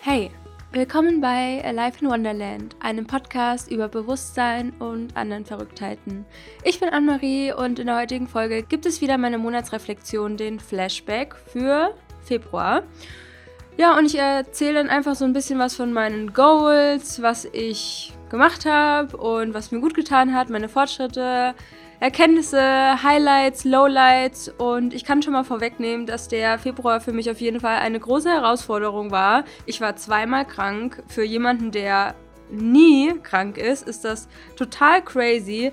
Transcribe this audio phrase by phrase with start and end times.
[0.00, 0.30] Hey,
[0.70, 6.24] willkommen bei Alive in Wonderland, einem Podcast über Bewusstsein und anderen Verrücktheiten.
[6.62, 11.34] Ich bin Anne-Marie und in der heutigen Folge gibt es wieder meine Monatsreflexion, den Flashback
[11.34, 12.84] für Februar.
[13.76, 18.12] Ja, und ich erzähle dann einfach so ein bisschen was von meinen Goals, was ich
[18.30, 21.54] gemacht habe und was mir gut getan hat, meine Fortschritte,
[22.00, 27.40] Erkenntnisse, Highlights, Lowlights und ich kann schon mal vorwegnehmen, dass der Februar für mich auf
[27.40, 29.42] jeden Fall eine große Herausforderung war.
[29.66, 31.02] Ich war zweimal krank.
[31.08, 32.14] Für jemanden, der
[32.50, 35.72] nie krank ist, ist das total crazy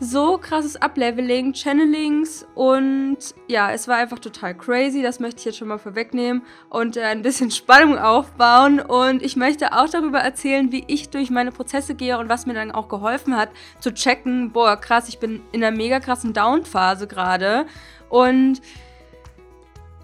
[0.00, 5.02] so krasses Upleveling, Channelings und ja, es war einfach total crazy.
[5.02, 8.80] Das möchte ich jetzt schon mal vorwegnehmen und äh, ein bisschen Spannung aufbauen.
[8.80, 12.54] Und ich möchte auch darüber erzählen, wie ich durch meine Prozesse gehe und was mir
[12.54, 17.06] dann auch geholfen hat, zu checken, boah, krass, ich bin in einer mega krassen Down-Phase
[17.06, 17.66] gerade.
[18.08, 18.60] Und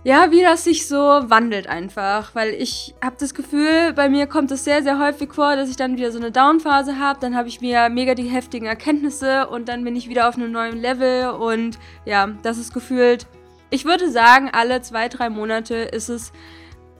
[0.02, 4.50] ja, wie das sich so wandelt einfach, weil ich habe das Gefühl, bei mir kommt
[4.50, 7.48] es sehr, sehr häufig vor, dass ich dann wieder so eine Downphase habe, dann habe
[7.48, 11.30] ich mir mega die heftigen Erkenntnisse und dann bin ich wieder auf einem neuen Level
[11.30, 13.26] und ja, das ist gefühlt,
[13.68, 16.32] ich würde sagen, alle zwei, drei Monate ist es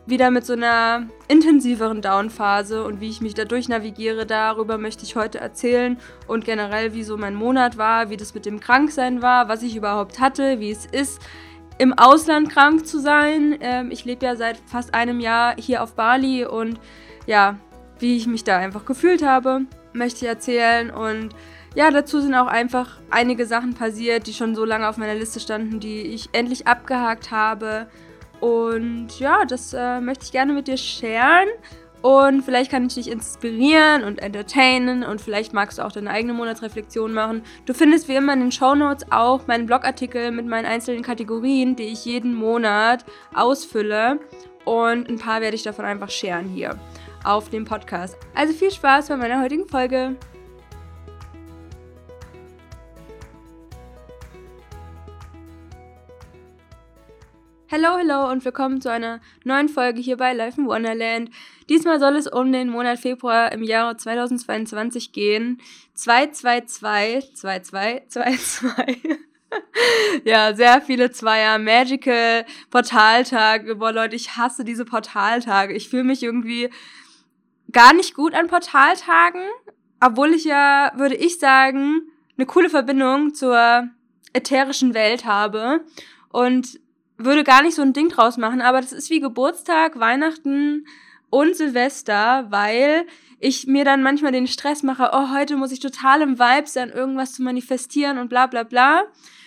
[0.04, 5.16] wieder mit so einer intensiveren Downphase und wie ich mich dadurch navigiere, darüber möchte ich
[5.16, 9.48] heute erzählen und generell, wie so mein Monat war, wie das mit dem Kranksein war,
[9.48, 11.20] was ich überhaupt hatte, wie es ist
[11.80, 13.56] im Ausland krank zu sein.
[13.62, 16.78] Ähm, ich lebe ja seit fast einem Jahr hier auf Bali und
[17.26, 17.56] ja,
[17.98, 19.62] wie ich mich da einfach gefühlt habe,
[19.94, 20.90] möchte ich erzählen.
[20.90, 21.30] Und
[21.74, 25.40] ja, dazu sind auch einfach einige Sachen passiert, die schon so lange auf meiner Liste
[25.40, 27.86] standen, die ich endlich abgehakt habe.
[28.40, 31.48] Und ja, das äh, möchte ich gerne mit dir sharen.
[32.02, 36.32] Und vielleicht kann ich dich inspirieren und entertainen und vielleicht magst du auch deine eigene
[36.32, 37.42] Monatsreflexion machen.
[37.66, 41.76] Du findest wie immer in den Show Notes auch meinen Blogartikel mit meinen einzelnen Kategorien,
[41.76, 44.18] die ich jeden Monat ausfülle.
[44.64, 46.78] Und ein paar werde ich davon einfach sharen hier
[47.24, 48.16] auf dem Podcast.
[48.34, 50.16] Also viel Spaß bei meiner heutigen Folge.
[57.72, 61.30] Hello, hello und willkommen zu einer neuen Folge hier bei Life in Wonderland.
[61.68, 65.62] Diesmal soll es um den Monat Februar im Jahre 2022 gehen.
[65.94, 69.18] 222, 2222.
[70.24, 71.58] ja, sehr viele Zweier.
[71.60, 73.76] Magical Portaltage.
[73.76, 75.72] Boah, Leute, ich hasse diese Portaltage.
[75.72, 76.70] Ich fühle mich irgendwie
[77.70, 79.44] gar nicht gut an Portaltagen,
[80.00, 82.02] obwohl ich ja, würde ich sagen,
[82.36, 83.88] eine coole Verbindung zur
[84.32, 85.84] ätherischen Welt habe.
[86.32, 86.80] Und
[87.24, 90.86] würde gar nicht so ein Ding draus machen, aber das ist wie Geburtstag, Weihnachten
[91.30, 93.06] und Silvester, weil
[93.38, 96.90] ich mir dann manchmal den Stress mache, oh, heute muss ich total im Vibe sein,
[96.90, 99.04] irgendwas zu manifestieren und bla bla bla.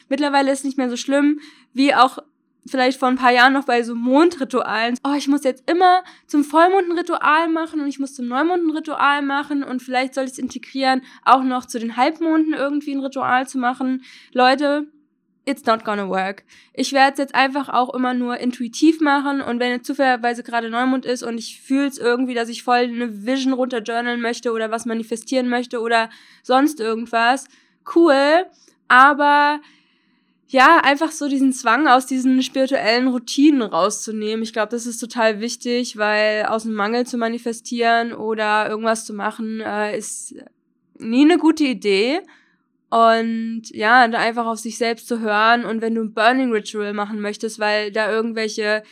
[0.09, 1.39] Mittlerweile ist es nicht mehr so schlimm,
[1.73, 2.19] wie auch
[2.65, 4.97] vielleicht vor ein paar Jahren noch bei so Mondritualen.
[5.03, 8.63] Oh, ich muss jetzt immer zum Vollmond ein Ritual machen und ich muss zum Neumond
[8.63, 12.93] ein Ritual machen und vielleicht soll ich es integrieren, auch noch zu den Halbmonden irgendwie
[12.93, 14.03] ein Ritual zu machen.
[14.31, 14.87] Leute,
[15.45, 16.43] it's not gonna work.
[16.73, 20.69] Ich werde es jetzt einfach auch immer nur intuitiv machen und wenn jetzt zufälligerweise gerade
[20.69, 24.71] Neumond ist und ich fühle es irgendwie, dass ich voll eine Vision runterjournalen möchte oder
[24.71, 26.09] was manifestieren möchte oder
[26.43, 27.45] sonst irgendwas,
[27.95, 28.45] cool,
[28.87, 29.59] aber
[30.53, 34.43] ja, einfach so diesen Zwang aus diesen spirituellen Routinen rauszunehmen.
[34.43, 39.13] Ich glaube, das ist total wichtig, weil aus dem Mangel zu manifestieren oder irgendwas zu
[39.15, 40.35] machen, äh, ist
[40.99, 42.21] nie eine gute Idee.
[42.93, 46.93] Und ja, da einfach auf sich selbst zu hören und wenn du ein Burning Ritual
[46.93, 48.83] machen möchtest, weil da irgendwelche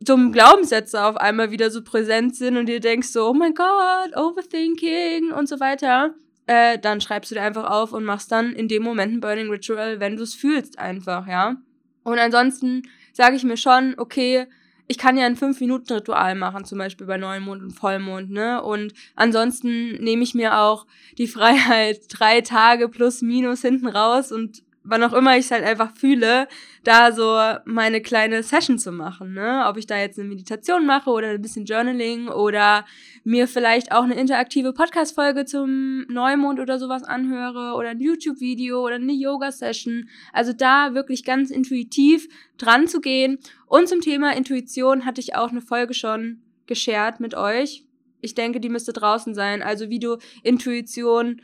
[0.00, 4.16] dummen Glaubenssätze auf einmal wieder so präsent sind und dir denkst so, oh mein Gott,
[4.16, 6.14] Overthinking und so weiter,
[6.46, 9.50] äh, dann schreibst du dir einfach auf und machst dann in dem Moment ein Burning
[9.50, 11.56] Ritual, wenn du es fühlst einfach, ja.
[12.04, 14.46] Und ansonsten sage ich mir schon, okay,
[14.88, 18.62] ich kann ja ein 5-Minuten-Ritual machen, zum Beispiel bei Neumond und Vollmond, ne?
[18.62, 20.86] Und ansonsten nehme ich mir auch
[21.18, 25.64] die Freiheit, drei Tage plus minus hinten raus und wann auch immer ich es halt
[25.64, 26.48] einfach fühle,
[26.82, 29.64] da so meine kleine Session zu machen, ne?
[29.68, 32.86] Ob ich da jetzt eine Meditation mache oder ein bisschen Journaling oder
[33.24, 38.94] mir vielleicht auch eine interaktive Podcast-Folge zum Neumond oder sowas anhöre oder ein YouTube-Video oder
[38.94, 40.08] eine Yoga-Session.
[40.32, 43.38] Also da wirklich ganz intuitiv dran zu gehen.
[43.66, 47.84] Und zum Thema Intuition hatte ich auch eine Folge schon geshared mit euch.
[48.20, 49.62] Ich denke, die müsste draußen sein.
[49.62, 51.42] Also wie du Intuition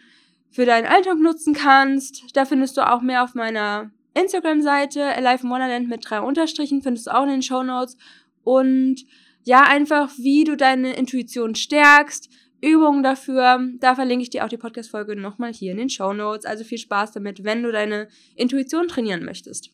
[0.54, 2.24] für deinen Alltag nutzen kannst.
[2.34, 7.08] Da findest du auch mehr auf meiner Instagram-Seite, Alive in Wonderland mit drei Unterstrichen, findest
[7.08, 7.96] du auch in den Show Notes.
[8.44, 9.04] Und
[9.42, 12.30] ja, einfach, wie du deine Intuition stärkst,
[12.62, 13.68] Übungen dafür.
[13.80, 16.46] Da verlinke ich dir auch die Podcast-Folge nochmal hier in den Show Notes.
[16.46, 19.70] Also viel Spaß damit, wenn du deine Intuition trainieren möchtest.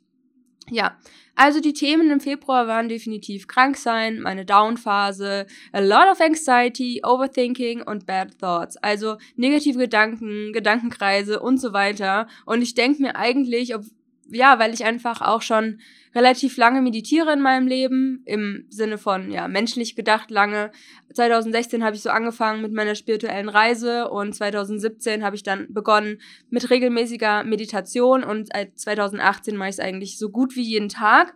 [0.71, 0.97] Ja,
[1.41, 7.01] also die Themen im Februar waren definitiv krank sein, meine Down-Phase, a lot of anxiety,
[7.03, 8.77] overthinking und bad thoughts.
[8.77, 12.29] Also negative Gedanken, Gedankenkreise und so weiter.
[12.45, 13.85] Und ich denke mir eigentlich, ob,
[14.31, 15.81] ja, weil ich einfach auch schon
[16.15, 20.73] relativ lange meditiere in meinem Leben, im Sinne von, ja, menschlich gedacht lange.
[21.15, 26.21] 2016 habe ich so angefangen mit meiner spirituellen Reise und 2017 habe ich dann begonnen
[26.49, 31.35] mit regelmäßiger Meditation und seit 2018 mache ich es eigentlich so gut wie jeden Tag.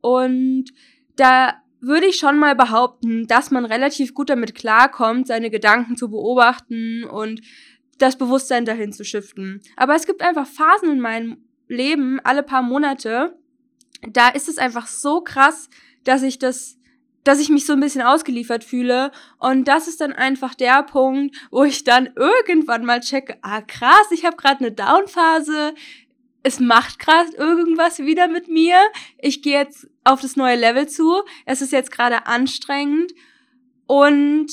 [0.00, 0.66] Und
[1.16, 6.10] da würde ich schon mal behaupten, dass man relativ gut damit klarkommt, seine Gedanken zu
[6.10, 7.40] beobachten und
[7.98, 9.60] das Bewusstsein dahin zu shiften.
[9.76, 11.38] Aber es gibt einfach Phasen in meinem
[11.70, 13.38] Leben, alle paar Monate,
[14.08, 15.68] da ist es einfach so krass,
[16.04, 16.76] dass ich das
[17.22, 19.12] dass ich mich so ein bisschen ausgeliefert fühle.
[19.38, 24.06] Und das ist dann einfach der Punkt, wo ich dann irgendwann mal checke, ah krass,
[24.10, 25.74] ich habe gerade eine Downphase,
[26.42, 28.78] es macht gerade irgendwas wieder mit mir.
[29.18, 31.22] Ich gehe jetzt auf das neue Level zu.
[31.44, 33.12] Es ist jetzt gerade anstrengend
[33.86, 34.48] und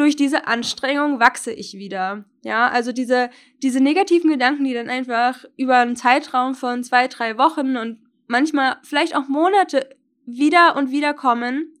[0.00, 2.24] durch diese Anstrengung wachse ich wieder.
[2.42, 3.28] Ja, also diese,
[3.62, 8.78] diese negativen Gedanken, die dann einfach über einen Zeitraum von zwei, drei Wochen und manchmal
[8.82, 9.90] vielleicht auch Monate
[10.24, 11.74] wieder und wieder kommen.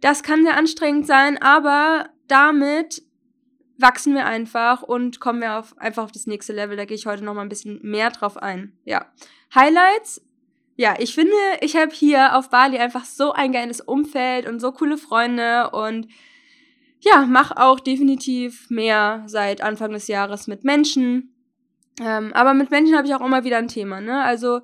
[0.00, 3.02] Das kann sehr anstrengend sein, aber damit
[3.78, 6.76] wachsen wir einfach und kommen wir auf, einfach auf das nächste Level.
[6.76, 8.78] Da gehe ich heute noch mal ein bisschen mehr drauf ein.
[8.84, 9.06] Ja.
[9.52, 10.22] Highlights.
[10.76, 14.70] Ja, ich finde, ich habe hier auf Bali einfach so ein geiles Umfeld und so
[14.70, 16.06] coole Freunde und
[17.04, 21.34] ja, mache auch definitiv mehr seit Anfang des Jahres mit Menschen.
[22.00, 24.22] Ähm, aber mit Menschen habe ich auch immer wieder ein Thema, ne?
[24.22, 24.60] Also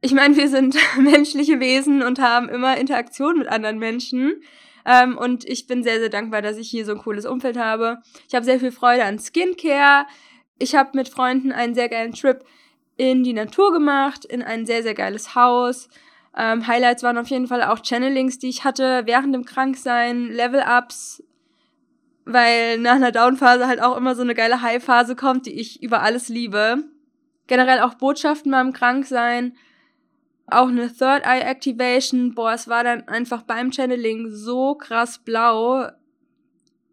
[0.00, 4.42] ich meine, wir sind menschliche Wesen und haben immer Interaktion mit anderen Menschen.
[4.86, 7.98] Ähm, und ich bin sehr, sehr dankbar, dass ich hier so ein cooles Umfeld habe.
[8.28, 10.06] Ich habe sehr viel Freude an Skincare.
[10.58, 12.44] Ich habe mit Freunden einen sehr geilen Trip
[12.96, 15.88] in die Natur gemacht, in ein sehr, sehr geiles Haus.
[16.36, 21.22] Ähm, Highlights waren auf jeden Fall auch Channelings, die ich hatte während dem Kranksein, Level-Ups,
[22.32, 26.02] weil nach einer Down-Phase halt auch immer so eine geile High-Phase kommt, die ich über
[26.02, 26.84] alles liebe.
[27.46, 29.54] Generell auch Botschaften beim Kranksein
[30.50, 32.34] auch eine Third Eye Activation.
[32.34, 35.88] Boah, es war dann einfach beim Channeling so krass blau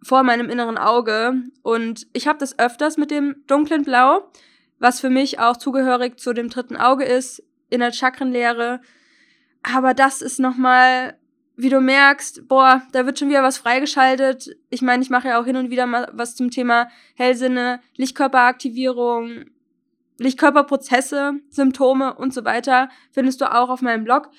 [0.04, 1.42] vor meinem inneren Auge.
[1.64, 4.30] Und ich habe das öfters mit dem dunklen Blau,
[4.80, 8.82] was für mich auch zugehörig zu dem dritten Auge ist, in der Chakrenlehre.
[9.64, 11.18] Aber das ist nochmal,
[11.58, 14.58] wie du merkst, boah, da wird schon wieder was freigeschaltet.
[14.70, 19.46] Ich meine, ich mache ja auch hin und wieder mal was zum Thema Hellsinne, Lichtkörperaktivierung,
[20.18, 24.30] Lichtkörperprozesse, Symptome und so weiter findest du auch auf meinem Blog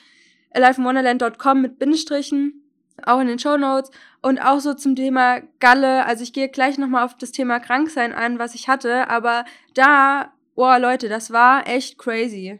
[0.52, 2.62] aliveinwonderland.com mit Bindestrichen,
[3.02, 3.90] auch in den Show Notes
[4.22, 6.06] und auch so zum Thema Galle.
[6.06, 10.32] Also ich gehe gleich nochmal auf das Thema Kranksein ein, was ich hatte, aber da,
[10.54, 12.58] boah Leute, das war echt crazy.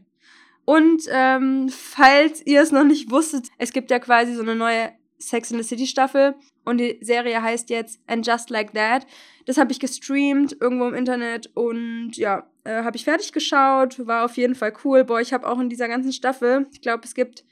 [0.66, 4.92] Und ähm, falls ihr es noch nicht wusstet, es gibt ja quasi so eine neue
[5.16, 6.34] Sex in the City Staffel
[6.64, 9.06] und die Serie heißt jetzt And Just Like That.
[9.46, 14.24] Das habe ich gestreamt irgendwo im Internet und ja, äh, habe ich fertig geschaut, war
[14.24, 15.04] auf jeden Fall cool.
[15.04, 17.44] Boah, ich habe auch in dieser ganzen Staffel, ich glaube, es gibt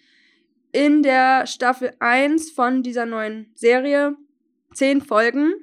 [0.72, 4.16] in der Staffel 1 von dieser neuen Serie
[4.75, 5.55] zehn Folgen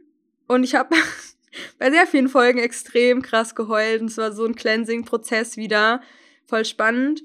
[0.48, 0.96] und ich habe
[1.80, 6.00] bei sehr vielen Folgen extrem krass geheult und es war so ein Cleansing-Prozess wieder,
[6.46, 7.22] voll spannend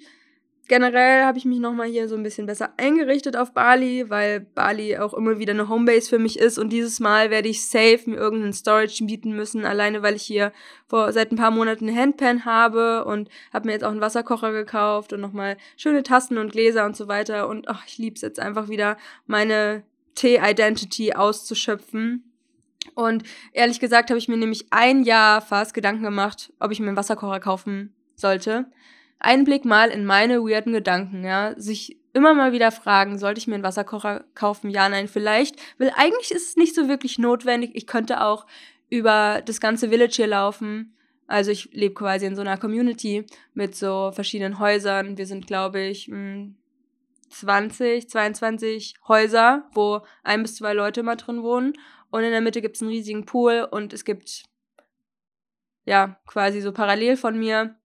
[0.68, 4.98] generell habe ich mich nochmal hier so ein bisschen besser eingerichtet auf Bali, weil Bali
[4.98, 8.16] auch immer wieder eine Homebase für mich ist und dieses Mal werde ich safe mir
[8.16, 10.52] irgendeinen Storage mieten müssen, alleine weil ich hier
[10.86, 14.52] vor seit ein paar Monaten eine Handpan habe und habe mir jetzt auch einen Wasserkocher
[14.52, 18.40] gekauft und nochmal schöne Tassen und Gläser und so weiter und ach, ich lieb's jetzt
[18.40, 18.96] einfach wieder
[19.26, 22.32] meine Tee-Identity auszuschöpfen.
[22.94, 26.88] Und ehrlich gesagt habe ich mir nämlich ein Jahr fast Gedanken gemacht, ob ich mir
[26.88, 28.66] einen Wasserkocher kaufen sollte.
[29.18, 31.54] Einblick mal in meine weirden Gedanken, ja.
[31.56, 34.70] Sich immer mal wieder fragen, sollte ich mir einen Wasserkocher kaufen?
[34.70, 35.56] Ja, nein, vielleicht.
[35.78, 37.72] Weil eigentlich ist es nicht so wirklich notwendig.
[37.74, 38.46] Ich könnte auch
[38.88, 40.96] über das ganze Village hier laufen.
[41.26, 45.18] Also ich lebe quasi in so einer Community mit so verschiedenen Häusern.
[45.18, 46.10] Wir sind, glaube ich,
[47.30, 51.72] 20, 22 Häuser, wo ein bis zwei Leute immer drin wohnen.
[52.10, 54.44] Und in der Mitte gibt es einen riesigen Pool und es gibt
[55.84, 57.76] ja quasi so parallel von mir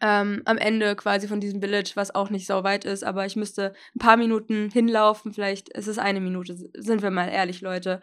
[0.00, 3.36] ähm, am Ende quasi von diesem Village, was auch nicht so weit ist, aber ich
[3.36, 8.00] müsste ein paar Minuten hinlaufen, vielleicht ist es eine Minute, sind wir mal ehrlich, Leute.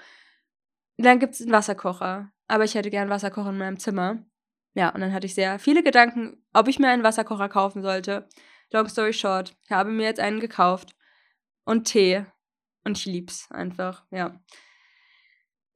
[0.98, 4.26] Dann gibt es einen Wasserkocher, aber ich hätte gern Wasserkocher in meinem Zimmer.
[4.74, 8.28] Ja, und dann hatte ich sehr viele Gedanken, ob ich mir einen Wasserkocher kaufen sollte.
[8.72, 10.96] Long story short, ich habe mir jetzt einen gekauft
[11.66, 12.26] und Tee
[12.84, 14.40] und ich lieb's einfach, ja.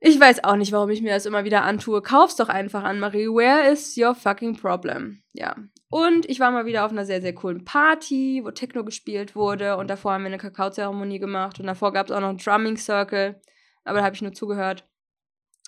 [0.02, 2.02] Ich weiß auch nicht, warum ich mir das immer wieder antue.
[2.02, 3.28] Kauf's doch einfach an, Marie.
[3.28, 5.24] Where is your fucking problem?
[5.34, 5.58] Ja.
[5.90, 9.78] Und ich war mal wieder auf einer sehr, sehr coolen Party, wo Techno gespielt wurde.
[9.78, 11.60] Und davor haben wir eine Kakaozeremonie gemacht.
[11.60, 13.42] Und davor gab es auch noch einen Drumming Circle.
[13.84, 14.88] Aber da habe ich nur zugehört.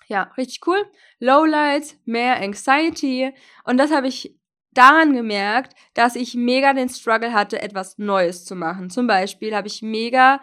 [0.06, 0.84] Ja, richtig cool.
[1.18, 3.32] Lowlights, mehr Anxiety.
[3.64, 4.38] Und das habe ich
[4.72, 8.90] daran gemerkt, dass ich mega den Struggle hatte, etwas Neues zu machen.
[8.90, 10.40] Zum Beispiel habe ich mega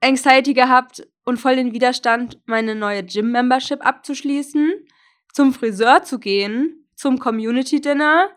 [0.00, 4.86] Anxiety gehabt und voll den Widerstand, meine neue Gym-Membership abzuschließen,
[5.32, 8.30] zum Friseur zu gehen, zum Community-Dinner,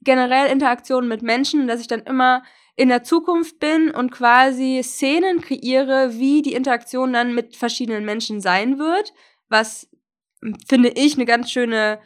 [0.00, 2.42] generell Interaktionen mit Menschen, dass ich dann immer
[2.76, 8.40] in der Zukunft bin und quasi Szenen kreiere, wie die Interaktion dann mit verschiedenen Menschen
[8.40, 9.12] sein wird,
[9.48, 9.88] was
[10.68, 12.00] finde ich eine ganz schöne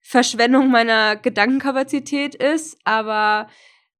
[0.00, 3.48] Verschwendung meiner Gedankenkapazität ist, aber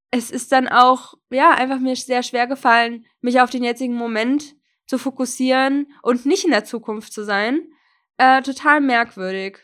[0.09, 4.55] es ist dann auch, ja, einfach mir sehr schwer gefallen, mich auf den jetzigen Moment
[4.87, 7.61] zu fokussieren und nicht in der Zukunft zu sein.
[8.17, 9.59] Äh, total merkwürdig.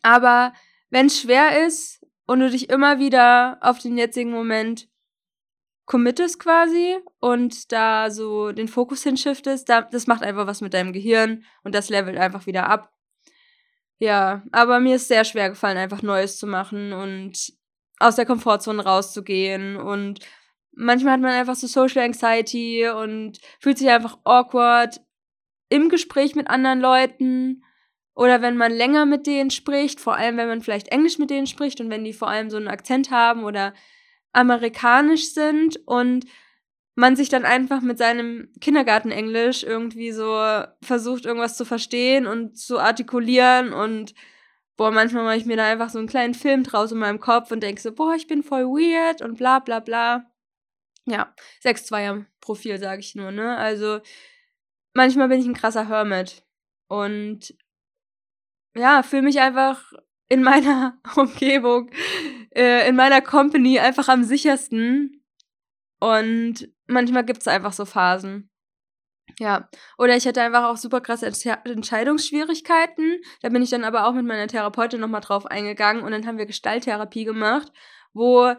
[0.00, 0.54] Aber
[0.88, 2.01] wenn es schwer ist
[2.32, 4.88] und du dich immer wieder auf den jetzigen Moment
[5.84, 10.94] committest quasi und da so den Fokus hinschiftest, da, das macht einfach was mit deinem
[10.94, 12.90] Gehirn und das levelt einfach wieder ab.
[13.98, 17.52] Ja, aber mir ist sehr schwer gefallen, einfach Neues zu machen und
[17.98, 19.76] aus der Komfortzone rauszugehen.
[19.76, 20.20] Und
[20.72, 25.00] manchmal hat man einfach so Social Anxiety und fühlt sich einfach awkward
[25.68, 27.62] im Gespräch mit anderen Leuten.
[28.14, 31.46] Oder wenn man länger mit denen spricht, vor allem wenn man vielleicht Englisch mit denen
[31.46, 33.72] spricht und wenn die vor allem so einen Akzent haben oder
[34.32, 36.26] amerikanisch sind und
[36.94, 40.36] man sich dann einfach mit seinem Kindergartenenglisch irgendwie so
[40.82, 44.14] versucht, irgendwas zu verstehen und zu artikulieren und
[44.76, 47.50] boah, manchmal mache ich mir da einfach so einen kleinen Film draus in meinem Kopf
[47.50, 50.26] und denke so, boah, ich bin voll weird und bla bla bla.
[51.06, 53.56] Ja, 6-2er Profil, sage ich nur, ne?
[53.56, 54.00] Also
[54.92, 56.44] manchmal bin ich ein krasser Hermit
[56.88, 57.54] und
[58.74, 59.92] ja, fühle mich einfach
[60.28, 61.90] in meiner Umgebung,
[62.54, 65.22] äh, in meiner Company einfach am sichersten
[66.00, 68.50] und manchmal gibt es einfach so Phasen.
[69.38, 73.20] Ja, oder ich hatte einfach auch super krasse Entscheidungsschwierigkeiten.
[73.40, 76.38] Da bin ich dann aber auch mit meiner Therapeutin nochmal drauf eingegangen und dann haben
[76.38, 77.72] wir Gestalttherapie gemacht,
[78.12, 78.52] wo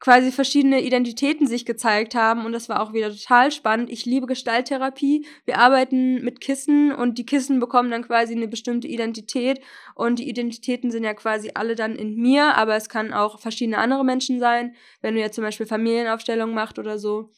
[0.00, 3.90] quasi verschiedene Identitäten sich gezeigt haben und das war auch wieder total spannend.
[3.90, 5.26] Ich liebe Gestalttherapie.
[5.44, 9.60] Wir arbeiten mit Kissen und die Kissen bekommen dann quasi eine bestimmte Identität
[9.94, 13.78] und die Identitäten sind ja quasi alle dann in mir, aber es kann auch verschiedene
[13.78, 17.30] andere Menschen sein, wenn du jetzt zum Beispiel Familienaufstellungen macht oder so.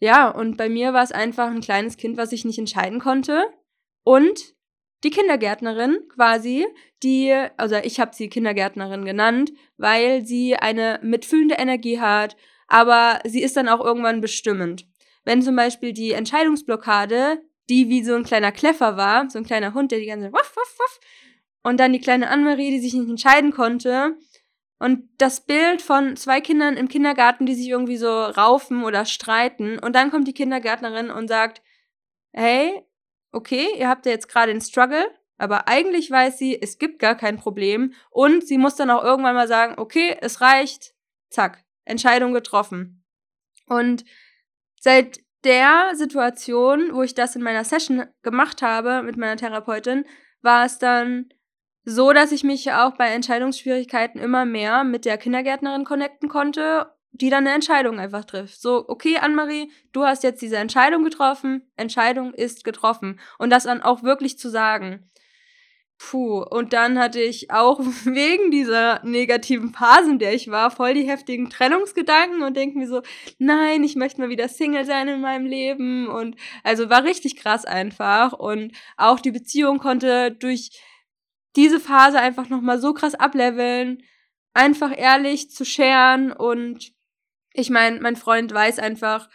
[0.00, 3.46] Ja, und bei mir war es einfach ein kleines Kind, was ich nicht entscheiden konnte
[4.04, 4.54] und
[5.04, 6.66] die Kindergärtnerin quasi,
[7.02, 12.36] die, also ich habe sie Kindergärtnerin genannt, weil sie eine mitfühlende Energie hat,
[12.66, 14.86] aber sie ist dann auch irgendwann bestimmend.
[15.24, 19.74] Wenn zum Beispiel die Entscheidungsblockade, die wie so ein kleiner Kleffer war, so ein kleiner
[19.74, 21.00] Hund, der die ganze wuff, wuff, wuff,
[21.62, 24.16] und dann die kleine Annemarie, die sich nicht entscheiden konnte,
[24.80, 29.78] und das Bild von zwei Kindern im Kindergarten, die sich irgendwie so raufen oder streiten,
[29.78, 31.62] und dann kommt die Kindergärtnerin und sagt,
[32.32, 32.84] hey,
[33.32, 35.06] okay, ihr habt ja jetzt gerade einen Struggle,
[35.36, 39.36] aber eigentlich weiß sie, es gibt gar kein Problem und sie muss dann auch irgendwann
[39.36, 40.94] mal sagen, okay, es reicht,
[41.30, 43.04] zack, Entscheidung getroffen.
[43.66, 44.04] Und
[44.80, 50.04] seit der Situation, wo ich das in meiner Session gemacht habe mit meiner Therapeutin,
[50.42, 51.28] war es dann
[51.84, 57.30] so, dass ich mich auch bei Entscheidungsschwierigkeiten immer mehr mit der Kindergärtnerin connecten konnte die
[57.30, 58.60] dann eine Entscheidung einfach trifft.
[58.60, 63.18] So, okay, Annemarie, du hast jetzt diese Entscheidung getroffen, Entscheidung ist getroffen.
[63.38, 65.08] Und das dann auch wirklich zu sagen.
[65.98, 70.94] Puh, und dann hatte ich auch wegen dieser negativen Phase, in der ich war, voll
[70.94, 73.02] die heftigen Trennungsgedanken und denke mir so,
[73.38, 76.06] nein, ich möchte mal wieder Single sein in meinem Leben.
[76.08, 78.32] Und also war richtig krass einfach.
[78.32, 80.70] Und auch die Beziehung konnte durch
[81.56, 84.04] diese Phase einfach nochmal so krass ableveln,
[84.54, 86.92] einfach ehrlich zu scheren und
[87.52, 89.28] ich meine, mein Freund weiß einfach,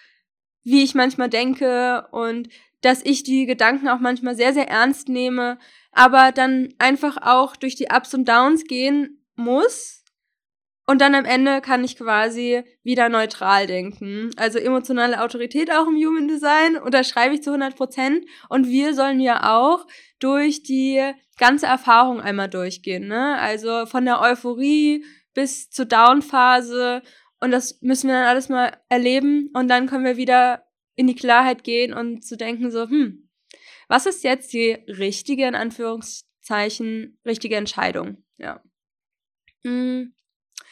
[0.64, 2.50] wie ich manchmal denke und
[2.82, 5.58] dass ich die Gedanken auch manchmal sehr, sehr ernst nehme,
[5.92, 10.04] aber dann einfach auch durch die Ups und Downs gehen muss.
[10.86, 14.32] Und dann am Ende kann ich quasi wieder neutral denken.
[14.36, 18.26] Also emotionale Autorität auch im Human Design unterschreibe ich zu 100 Prozent.
[18.50, 19.88] Und wir sollen ja auch
[20.20, 21.02] durch die
[21.38, 23.08] ganze Erfahrung einmal durchgehen.
[23.08, 23.38] Ne?
[23.40, 27.02] Also von der Euphorie bis zur Down-Phase
[27.44, 31.16] und das müssen wir dann alles mal erleben und dann können wir wieder in die
[31.16, 33.30] Klarheit gehen und zu denken so, hm,
[33.90, 38.24] was ist jetzt die richtige, in Anführungszeichen, richtige Entscheidung?
[38.38, 38.64] Ja.
[39.66, 40.16] Hm.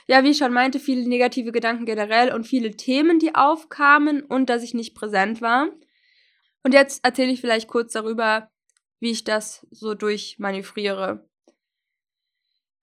[0.07, 4.49] Ja, wie ich schon meinte, viele negative Gedanken generell und viele Themen, die aufkamen und
[4.49, 5.67] dass ich nicht präsent war.
[6.63, 8.49] Und jetzt erzähle ich vielleicht kurz darüber,
[9.01, 11.27] wie ich das so durchmanövriere.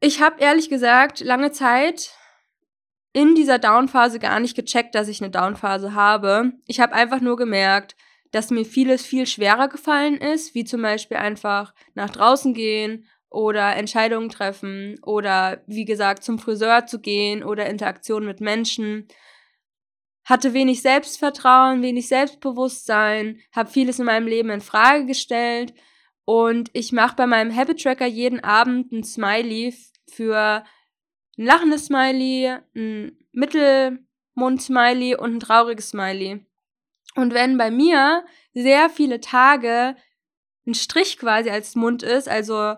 [0.00, 2.17] Ich habe ehrlich gesagt lange Zeit
[3.12, 6.52] in dieser Downphase gar nicht gecheckt, dass ich eine Downphase habe.
[6.66, 7.96] Ich habe einfach nur gemerkt,
[8.30, 13.76] dass mir vieles viel schwerer gefallen ist, wie zum Beispiel einfach nach draußen gehen oder
[13.76, 19.08] Entscheidungen treffen oder wie gesagt zum Friseur zu gehen oder Interaktion mit Menschen.
[20.24, 25.72] Hatte wenig Selbstvertrauen, wenig Selbstbewusstsein, habe vieles in meinem Leben in Frage gestellt
[26.26, 29.74] und ich mache bei meinem Habit Tracker jeden Abend ein Smiley
[30.10, 30.64] für
[31.38, 36.44] ein lachendes Smiley, ein Mittelmund-Smiley und ein trauriges Smiley.
[37.14, 39.96] Und wenn bei mir sehr viele Tage
[40.66, 42.74] ein Strich quasi als Mund ist, also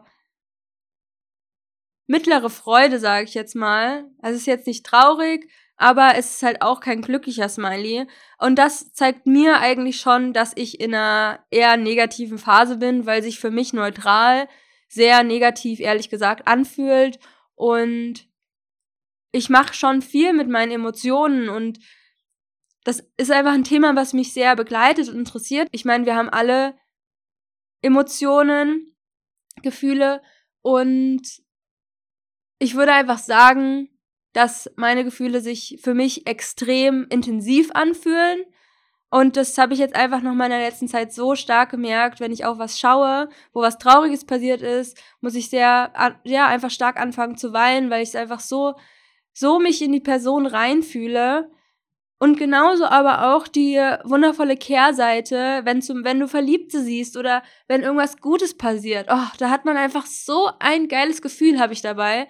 [2.07, 4.05] mittlere Freude, sage ich jetzt mal.
[4.21, 8.07] Also es ist jetzt nicht traurig, aber es ist halt auch kein glücklicher Smiley.
[8.39, 13.23] Und das zeigt mir eigentlich schon, dass ich in einer eher negativen Phase bin, weil
[13.23, 14.49] sich für mich neutral
[14.89, 17.19] sehr negativ, ehrlich gesagt, anfühlt.
[17.55, 18.30] Und
[19.33, 21.79] ich mache schon viel mit meinen Emotionen und
[22.85, 25.69] das ist einfach ein Thema, was mich sehr begleitet und interessiert.
[25.71, 26.75] Ich meine, wir haben alle
[27.83, 28.97] Emotionen,
[29.63, 30.23] Gefühle
[30.63, 31.23] und
[32.59, 33.89] ich würde einfach sagen,
[34.33, 38.45] dass meine Gefühle sich für mich extrem intensiv anfühlen.
[39.11, 42.21] Und das habe ich jetzt einfach noch mal in der letzten Zeit so stark gemerkt,
[42.21, 46.71] wenn ich auch was schaue, wo was Trauriges passiert ist, muss ich sehr, ja, einfach
[46.71, 48.77] stark anfangen zu weinen, weil ich es einfach so
[49.33, 51.51] so mich in die Person reinfühle.
[52.19, 57.83] Und genauso aber auch die wundervolle Kehrseite, wenn, zum, wenn du Verliebte siehst oder wenn
[57.83, 59.09] irgendwas Gutes passiert.
[59.11, 62.29] Oh, da hat man einfach so ein geiles Gefühl, habe ich dabei.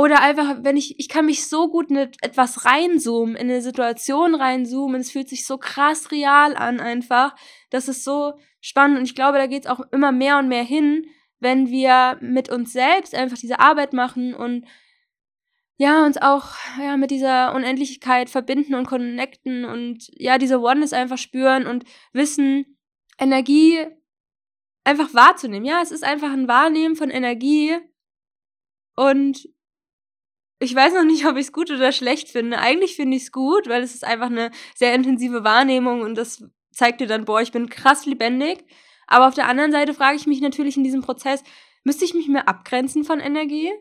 [0.00, 4.34] Oder einfach, wenn ich, ich kann mich so gut in etwas reinzoomen, in eine Situation
[4.34, 7.36] reinzoomen, es fühlt sich so krass real an einfach.
[7.68, 8.32] Das ist so
[8.62, 11.04] spannend und ich glaube, da geht es auch immer mehr und mehr hin,
[11.38, 14.64] wenn wir mit uns selbst einfach diese Arbeit machen und
[15.80, 21.16] ja, uns auch ja, mit dieser Unendlichkeit verbinden und connecten und ja, diese Oneness einfach
[21.16, 22.76] spüren und wissen,
[23.18, 23.86] Energie
[24.84, 25.64] einfach wahrzunehmen.
[25.64, 27.78] Ja, es ist einfach ein Wahrnehmen von Energie
[28.94, 29.48] und
[30.58, 32.58] ich weiß noch nicht, ob ich es gut oder schlecht finde.
[32.58, 36.44] Eigentlich finde ich es gut, weil es ist einfach eine sehr intensive Wahrnehmung und das
[36.72, 38.66] zeigt dir dann, boah, ich bin krass lebendig.
[39.06, 41.42] Aber auf der anderen Seite frage ich mich natürlich in diesem Prozess,
[41.84, 43.72] müsste ich mich mehr abgrenzen von Energie?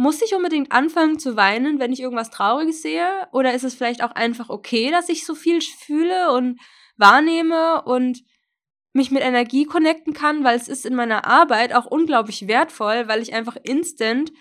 [0.00, 3.28] Muss ich unbedingt anfangen zu weinen, wenn ich irgendwas Trauriges sehe?
[3.32, 6.58] Oder ist es vielleicht auch einfach okay, dass ich so viel fühle und
[6.96, 8.22] wahrnehme und
[8.94, 13.20] mich mit Energie connecten kann, weil es ist in meiner Arbeit auch unglaublich wertvoll, weil
[13.20, 14.32] ich einfach instant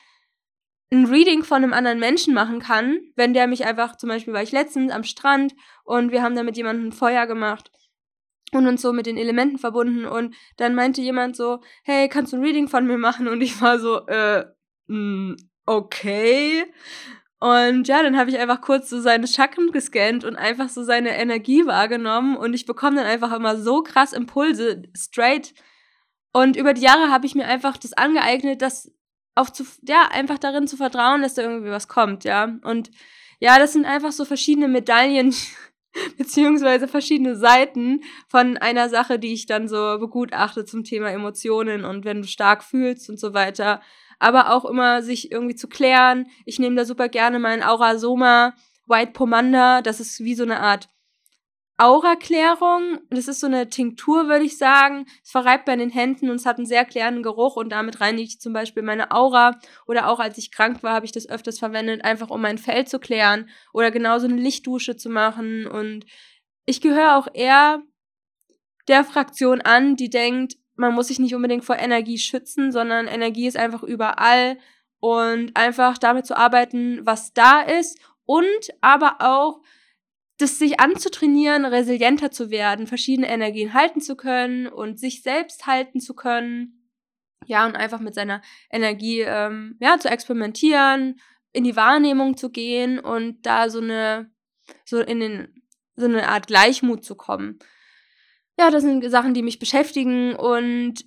[0.93, 4.41] ein Reading von einem anderen Menschen machen kann, wenn der mich einfach, zum Beispiel war
[4.41, 7.69] ich letztens am Strand und wir haben da mit jemandem Feuer gemacht
[8.53, 12.37] und uns so mit den Elementen verbunden und dann meinte jemand so, hey, kannst du
[12.37, 13.27] ein Reading von mir machen?
[13.27, 14.45] Und ich war so, äh,
[14.87, 16.65] mh, mm, okay.
[17.39, 21.15] Und ja, dann habe ich einfach kurz so seine Chakren gescannt und einfach so seine
[21.17, 25.53] Energie wahrgenommen und ich bekomme dann einfach immer so krass Impulse straight.
[26.33, 28.91] Und über die Jahre habe ich mir einfach das angeeignet, das
[29.35, 32.57] auch zu, ja, einfach darin zu vertrauen, dass da irgendwie was kommt, ja.
[32.63, 32.91] Und
[33.39, 35.33] ja, das sind einfach so verschiedene Medaillen,
[36.17, 42.03] beziehungsweise verschiedene Seiten von einer Sache, die ich dann so begutachte zum Thema Emotionen und
[42.03, 43.81] wenn du stark fühlst und so weiter
[44.19, 46.27] aber auch immer sich irgendwie zu klären.
[46.45, 48.53] Ich nehme da super gerne meinen Aura Soma
[48.85, 49.81] White Pomanda.
[49.81, 50.89] Das ist wie so eine Art
[51.77, 52.99] Aura-Klärung.
[53.09, 55.05] Das ist so eine Tinktur, würde ich sagen.
[55.23, 58.27] Es verreibt bei den Händen und es hat einen sehr klärenden Geruch und damit reinige
[58.27, 59.57] ich zum Beispiel meine Aura.
[59.87, 62.85] Oder auch als ich krank war, habe ich das öfters verwendet, einfach um mein Fell
[62.85, 63.49] zu klären.
[63.71, 65.65] Oder genauso eine Lichtdusche zu machen.
[65.65, 66.05] Und
[66.65, 67.81] ich gehöre auch eher
[68.89, 73.47] der Fraktion an, die denkt, man muss sich nicht unbedingt vor Energie schützen, sondern Energie
[73.47, 74.57] ist einfach überall
[74.99, 79.61] und einfach damit zu arbeiten, was da ist und aber auch
[80.37, 85.99] das sich anzutrainieren, resilienter zu werden, verschiedene Energien halten zu können und sich selbst halten
[85.99, 86.89] zu können.
[87.45, 91.19] Ja, und einfach mit seiner Energie ähm, ja, zu experimentieren,
[91.51, 94.31] in die Wahrnehmung zu gehen und da so eine,
[94.85, 95.63] so in den,
[95.97, 97.59] so eine Art Gleichmut zu kommen
[98.59, 101.05] ja, das sind Sachen, die mich beschäftigen und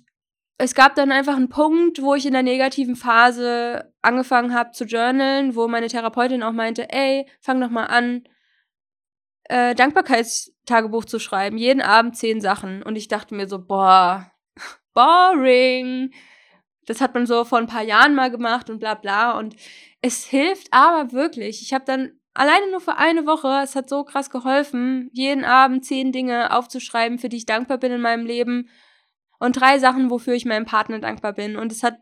[0.57, 4.85] es gab dann einfach einen Punkt, wo ich in der negativen Phase angefangen habe zu
[4.85, 8.23] journalen, wo meine Therapeutin auch meinte, ey, fang doch mal an,
[9.43, 12.81] äh, Dankbarkeitstagebuch zu schreiben, jeden Abend zehn Sachen.
[12.81, 14.31] Und ich dachte mir so, boah,
[14.95, 16.11] boring.
[16.87, 19.37] Das hat man so vor ein paar Jahren mal gemacht und bla bla.
[19.37, 19.55] Und
[20.01, 21.61] es hilft aber wirklich.
[21.61, 25.85] Ich habe dann alleine nur für eine Woche, es hat so krass geholfen, jeden Abend
[25.85, 28.69] zehn Dinge aufzuschreiben, für die ich dankbar bin in meinem Leben
[29.39, 31.57] und drei Sachen, wofür ich meinem Partner dankbar bin.
[31.57, 31.97] Und es hat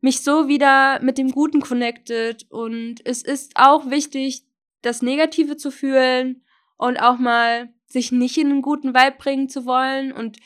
[0.00, 2.46] mich so wieder mit dem Guten connected.
[2.50, 4.44] Und es ist auch wichtig,
[4.82, 6.44] das Negative zu fühlen
[6.76, 10.38] und auch mal sich nicht in einen guten Vibe bringen zu wollen und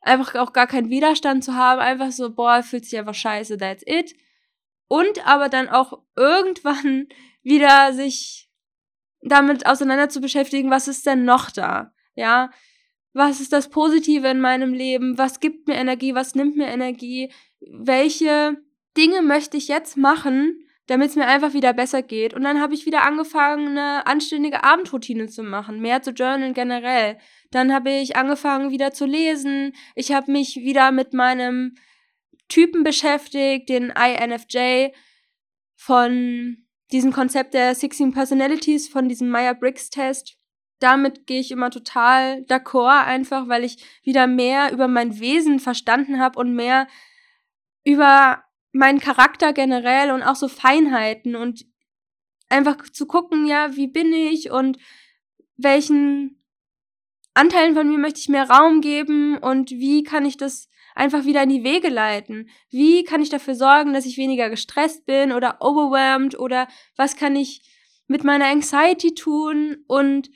[0.00, 3.82] einfach auch gar keinen Widerstand zu haben, einfach so, boah, fühlt sich einfach scheiße, that's
[3.86, 4.14] it.
[4.88, 7.08] Und aber dann auch irgendwann
[7.42, 8.47] wieder sich
[9.28, 11.92] damit auseinander zu beschäftigen, was ist denn noch da?
[12.14, 12.50] Ja,
[13.12, 15.18] was ist das Positive in meinem Leben?
[15.18, 16.14] Was gibt mir Energie?
[16.14, 17.32] Was nimmt mir Energie?
[17.60, 18.56] Welche
[18.96, 22.34] Dinge möchte ich jetzt machen, damit es mir einfach wieder besser geht?
[22.34, 27.18] Und dann habe ich wieder angefangen, eine anständige Abendroutine zu machen, mehr zu journalen generell.
[27.50, 29.72] Dann habe ich angefangen, wieder zu lesen.
[29.94, 31.74] Ich habe mich wieder mit meinem
[32.48, 34.88] Typen beschäftigt, den INFJ
[35.76, 40.38] von diesem Konzept der 16 Personalities, von diesem Meyer-Briggs-Test
[40.78, 46.20] damit gehe ich immer total d'accord, einfach weil ich wieder mehr über mein Wesen verstanden
[46.20, 46.86] habe und mehr
[47.84, 51.66] über meinen Charakter generell und auch so Feinheiten und
[52.48, 54.78] einfach zu gucken, ja, wie bin ich und
[55.56, 56.44] welchen
[57.34, 61.42] Anteilen von mir möchte ich mehr Raum geben und wie kann ich das einfach wieder
[61.42, 62.48] in die Wege leiten?
[62.70, 67.36] Wie kann ich dafür sorgen, dass ich weniger gestresst bin oder overwhelmed oder was kann
[67.36, 67.62] ich
[68.06, 70.30] mit meiner Anxiety tun und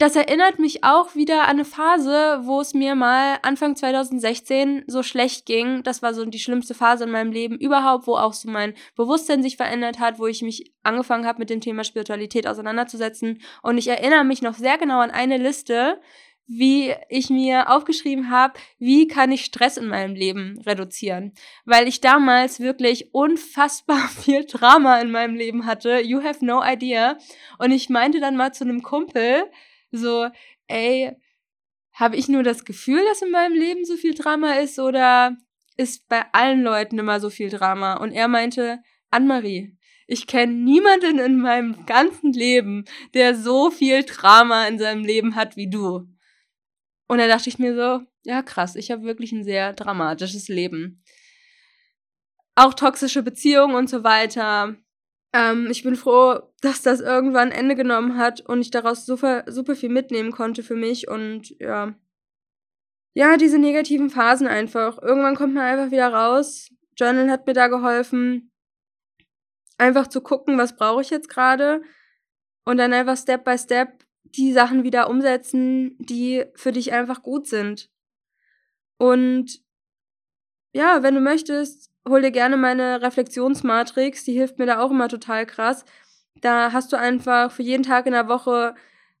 [0.00, 5.02] das erinnert mich auch wieder an eine Phase, wo es mir mal Anfang 2016 so
[5.02, 5.82] schlecht ging.
[5.82, 9.42] Das war so die schlimmste Phase in meinem Leben überhaupt, wo auch so mein Bewusstsein
[9.42, 13.42] sich verändert hat, wo ich mich angefangen habe, mit dem Thema Spiritualität auseinanderzusetzen.
[13.62, 16.00] Und ich erinnere mich noch sehr genau an eine Liste,
[16.52, 21.32] wie ich mir aufgeschrieben habe, wie kann ich Stress in meinem Leben reduzieren.
[21.64, 26.00] Weil ich damals wirklich unfassbar viel Drama in meinem Leben hatte.
[26.00, 27.18] You have no idea.
[27.58, 29.44] Und ich meinte dann mal zu einem Kumpel,
[29.92, 30.28] so,
[30.66, 31.12] ey,
[31.92, 35.36] habe ich nur das Gefühl, dass in meinem Leben so viel Drama ist oder
[35.76, 37.94] ist bei allen Leuten immer so viel Drama?
[37.94, 38.82] Und er meinte,
[39.12, 39.76] Anne-Marie,
[40.08, 45.56] ich kenne niemanden in meinem ganzen Leben, der so viel Drama in seinem Leben hat
[45.56, 46.08] wie du.
[47.10, 51.02] Und da dachte ich mir so, ja krass, ich habe wirklich ein sehr dramatisches Leben.
[52.54, 54.76] Auch toxische Beziehungen und so weiter.
[55.32, 59.74] Ähm, ich bin froh, dass das irgendwann Ende genommen hat und ich daraus super, super
[59.74, 61.96] viel mitnehmen konnte für mich und ja.
[63.14, 65.02] Ja, diese negativen Phasen einfach.
[65.02, 66.70] Irgendwann kommt man einfach wieder raus.
[66.96, 68.52] Journal hat mir da geholfen,
[69.78, 71.82] einfach zu gucken, was brauche ich jetzt gerade
[72.64, 77.46] und dann einfach Step by Step die Sachen wieder umsetzen, die für dich einfach gut
[77.46, 77.90] sind.
[78.96, 79.60] Und
[80.72, 85.08] ja, wenn du möchtest, hol dir gerne meine Reflexionsmatrix, die hilft mir da auch immer
[85.08, 85.84] total krass.
[86.40, 88.74] Da hast du einfach für jeden Tag in der Woche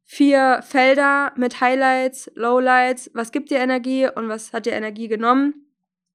[0.04, 5.66] vier Felder mit Highlights, Lowlights, was gibt dir Energie und was hat dir Energie genommen.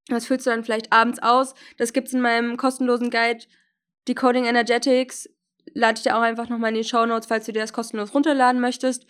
[0.07, 1.55] Das füllst du dann vielleicht abends aus.
[1.77, 3.45] Das gibt's in meinem kostenlosen Guide
[4.07, 5.29] Decoding Energetics.
[5.73, 8.13] Lade ich dir auch einfach nochmal in die Show Notes, falls du dir das kostenlos
[8.13, 9.05] runterladen möchtest.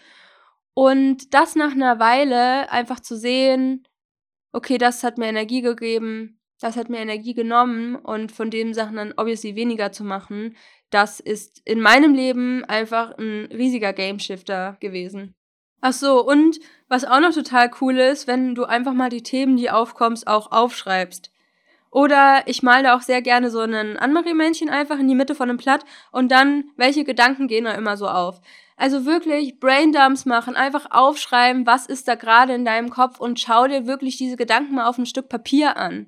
[0.73, 3.87] Und das nach einer Weile einfach zu sehen,
[4.51, 8.95] okay, das hat mir Energie gegeben, das hat mir Energie genommen und von den Sachen
[8.95, 10.55] dann obviously weniger zu machen,
[10.89, 15.35] das ist in meinem Leben einfach ein riesiger Gameshifter gewesen.
[15.81, 19.57] Ach so, und was auch noch total cool ist, wenn du einfach mal die Themen,
[19.57, 21.31] die aufkommst, auch aufschreibst.
[21.95, 25.57] Oder ich male auch sehr gerne so ein Anmarie-Männchen einfach in die Mitte von einem
[25.57, 28.41] Blatt und dann, welche Gedanken gehen da immer so auf.
[28.75, 33.65] Also wirklich Braindumps machen, einfach aufschreiben, was ist da gerade in deinem Kopf und schau
[33.65, 36.07] dir wirklich diese Gedanken mal auf ein Stück Papier an.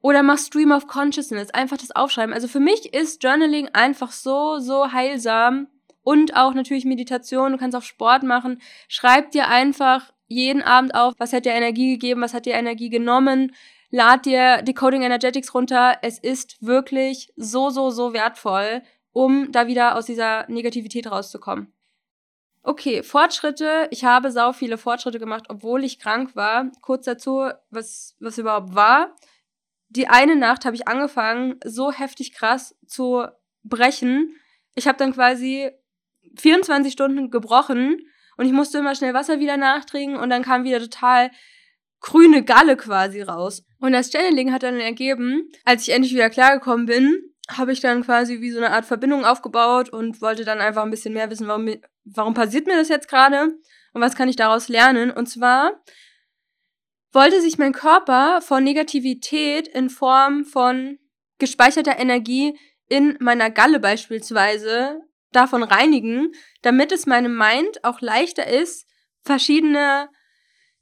[0.00, 2.32] Oder mach Stream of Consciousness, einfach das aufschreiben.
[2.32, 5.66] Also für mich ist Journaling einfach so, so heilsam.
[6.04, 8.62] Und auch natürlich Meditation, du kannst auch Sport machen.
[8.88, 12.88] Schreib dir einfach jeden Abend auf, was hat dir Energie gegeben, was hat dir Energie
[12.88, 13.52] genommen.
[13.94, 15.98] Lad dir Decoding Energetics runter.
[16.02, 21.72] Es ist wirklich so, so, so wertvoll, um da wieder aus dieser Negativität rauszukommen.
[22.62, 23.88] Okay, Fortschritte.
[23.90, 26.72] Ich habe sau viele Fortschritte gemacht, obwohl ich krank war.
[26.80, 29.14] Kurz dazu, was, was überhaupt war
[29.94, 33.26] die eine Nacht habe ich angefangen, so heftig krass zu
[33.62, 34.34] brechen.
[34.74, 35.70] Ich habe dann quasi
[36.36, 37.98] 24 Stunden gebrochen
[38.36, 41.30] und ich musste immer schnell Wasser wieder nachtrinken und dann kam wieder total
[42.00, 43.64] grüne Galle quasi raus.
[43.84, 48.02] Und das Channeling hat dann ergeben, als ich endlich wieder klargekommen bin, habe ich dann
[48.02, 51.48] quasi wie so eine Art Verbindung aufgebaut und wollte dann einfach ein bisschen mehr wissen,
[51.48, 51.68] warum,
[52.06, 53.52] warum passiert mir das jetzt gerade
[53.92, 55.10] und was kann ich daraus lernen.
[55.10, 55.84] Und zwar
[57.12, 60.98] wollte sich mein Körper von Negativität in Form von
[61.38, 68.88] gespeicherter Energie in meiner Galle beispielsweise davon reinigen, damit es meinem Mind auch leichter ist,
[69.24, 70.08] verschiedene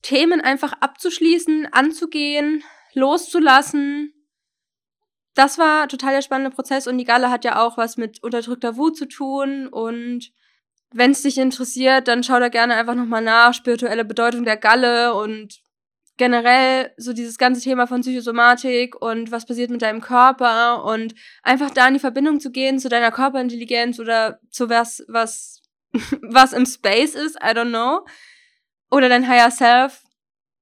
[0.03, 2.63] Themen einfach abzuschließen, anzugehen,
[2.95, 4.13] loszulassen
[5.35, 8.77] das war total der spannende Prozess und die Galle hat ja auch was mit unterdrückter
[8.77, 10.33] Wut zu tun und
[10.95, 15.15] wenn es dich interessiert, dann schau da gerne einfach nochmal nach, spirituelle Bedeutung der Galle
[15.15, 15.63] und
[16.19, 21.71] generell so dieses ganze Thema von Psychosomatik und was passiert mit deinem Körper und einfach
[21.71, 25.63] da in die Verbindung zu gehen zu deiner Körperintelligenz oder zu was, was,
[26.21, 28.05] was im Space ist, I don't know.
[28.91, 30.03] Oder dein Higher Self.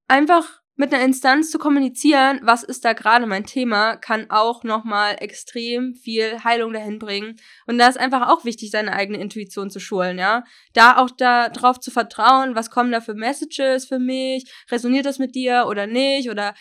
[0.07, 5.17] Einfach mit einer Instanz zu kommunizieren, was ist da gerade mein Thema, kann auch nochmal
[5.21, 7.37] extrem viel Heilung dahin bringen.
[7.67, 10.43] Und da ist einfach auch wichtig, seine eigene Intuition zu schulen, ja.
[10.73, 15.19] Da auch da drauf zu vertrauen, was kommen da für Messages für mich, resoniert das
[15.19, 16.55] mit dir oder nicht, oder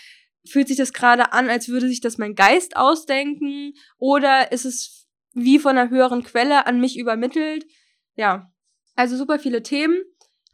[0.46, 5.08] fühlt sich das gerade an, als würde sich das mein Geist ausdenken, oder ist es
[5.34, 7.66] wie von einer höheren Quelle an mich übermittelt?
[8.18, 8.52] Ja.
[8.96, 10.04] Also super viele Themen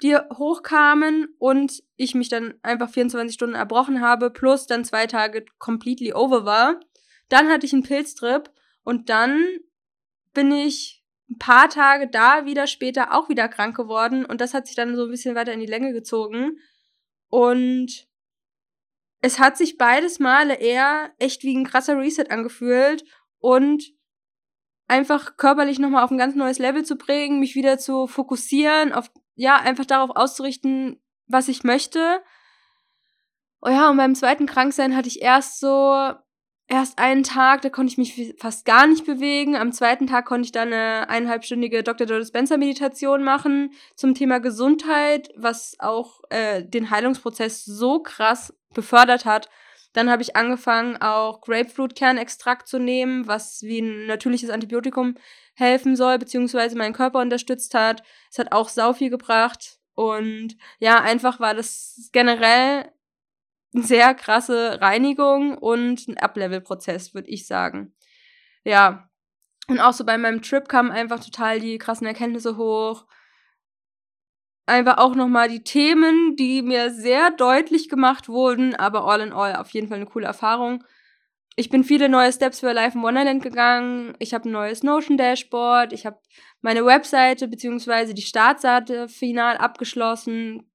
[0.01, 5.45] die hochkamen und ich mich dann einfach 24 Stunden erbrochen habe, plus dann zwei Tage
[5.57, 6.79] completely over war.
[7.29, 8.51] Dann hatte ich einen Pilztrip
[8.83, 9.45] und dann
[10.33, 14.67] bin ich ein paar Tage da wieder später auch wieder krank geworden und das hat
[14.67, 16.59] sich dann so ein bisschen weiter in die Länge gezogen.
[17.29, 18.07] Und
[19.21, 23.03] es hat sich beides Male eher echt wie ein krasser Reset angefühlt
[23.39, 23.91] und
[24.87, 29.09] einfach körperlich nochmal auf ein ganz neues Level zu bringen, mich wieder zu fokussieren auf
[29.35, 32.21] ja, einfach darauf auszurichten, was ich möchte.
[33.61, 36.13] Oh ja, und beim zweiten Kranksein hatte ich erst so,
[36.67, 39.55] erst einen Tag, da konnte ich mich fast gar nicht bewegen.
[39.55, 42.07] Am zweiten Tag konnte ich dann eine eineinhalbstündige Dr.
[42.07, 49.25] Joe Dispenza Meditation machen zum Thema Gesundheit, was auch äh, den Heilungsprozess so krass befördert
[49.25, 49.49] hat.
[49.93, 55.15] Dann habe ich angefangen, auch Grapefruit-Kernextrakt zu nehmen, was wie ein natürliches Antibiotikum
[55.55, 58.03] helfen soll, beziehungsweise meinen Körper unterstützt hat.
[58.29, 59.79] Es hat auch sau viel gebracht.
[59.95, 62.91] Und ja, einfach war das generell
[63.73, 67.93] eine sehr krasse Reinigung und ein Uplevel-Prozess, würde ich sagen.
[68.63, 69.09] Ja.
[69.67, 73.05] Und auch so bei meinem Trip kamen einfach total die krassen Erkenntnisse hoch.
[74.67, 79.55] Einfach auch nochmal die Themen, die mir sehr deutlich gemacht wurden, aber all in all
[79.55, 80.83] auf jeden Fall eine coole Erfahrung
[81.55, 84.13] ich bin viele neue Steps für Life in Wonderland gegangen.
[84.19, 85.93] Ich habe ein neues Notion Dashboard.
[85.93, 86.19] Ich habe
[86.61, 90.69] meine Webseite beziehungsweise die Startseite final abgeschlossen.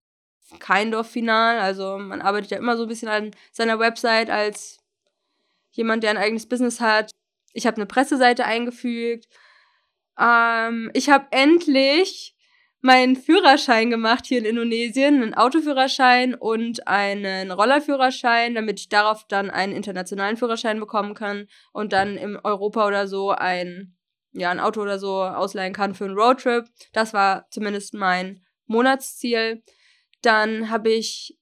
[0.58, 1.58] Kein Dorf final.
[1.58, 4.78] Also man arbeitet ja immer so ein bisschen an seiner Website als
[5.70, 7.10] jemand, der ein eigenes Business hat.
[7.52, 9.26] Ich habe eine Presseseite eingefügt.
[10.18, 12.34] Ähm, ich habe endlich
[12.80, 19.50] meinen Führerschein gemacht hier in Indonesien, einen Autoführerschein und einen Rollerführerschein, damit ich darauf dann
[19.50, 23.96] einen internationalen Führerschein bekommen kann und dann im Europa oder so ein,
[24.32, 26.66] ja, ein Auto oder so ausleihen kann für einen Roadtrip.
[26.92, 29.62] Das war zumindest mein Monatsziel.
[30.22, 31.38] Dann habe ich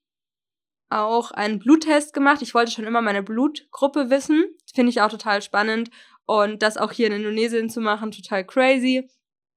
[0.91, 2.43] auch einen Bluttest gemacht.
[2.43, 4.45] Ich wollte schon immer meine Blutgruppe wissen.
[4.75, 5.91] Finde ich auch total spannend.
[6.25, 9.09] Und das auch hier in Indonesien zu machen, total crazy.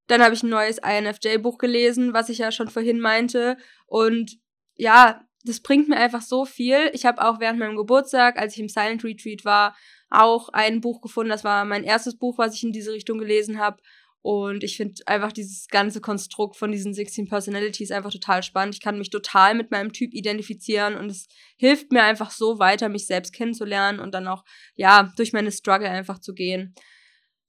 [0.08, 3.58] Dann habe ich ein neues INFJ-Buch gelesen, was ich ja schon vorhin meinte.
[3.86, 4.38] Und
[4.76, 6.90] ja, das bringt mir einfach so viel.
[6.94, 9.76] Ich habe auch während meinem Geburtstag, als ich im Silent Retreat war,
[10.10, 11.30] auch ein Buch gefunden.
[11.30, 13.82] Das war mein erstes Buch, was ich in diese Richtung gelesen habe.
[14.24, 18.76] Und ich finde einfach dieses ganze Konstrukt von diesen 16 Personalities einfach total spannend.
[18.76, 22.88] Ich kann mich total mit meinem Typ identifizieren und es hilft mir einfach so weiter,
[22.88, 24.44] mich selbst kennenzulernen und dann auch,
[24.76, 26.76] ja, durch meine Struggle einfach zu gehen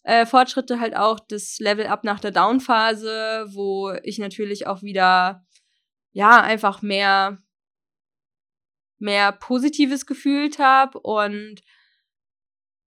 [0.05, 5.45] äh, Fortschritte halt auch das Level up nach der Down-Phase, wo ich natürlich auch wieder,
[6.13, 7.39] ja, einfach mehr,
[8.99, 11.63] mehr Positives gefühlt habe und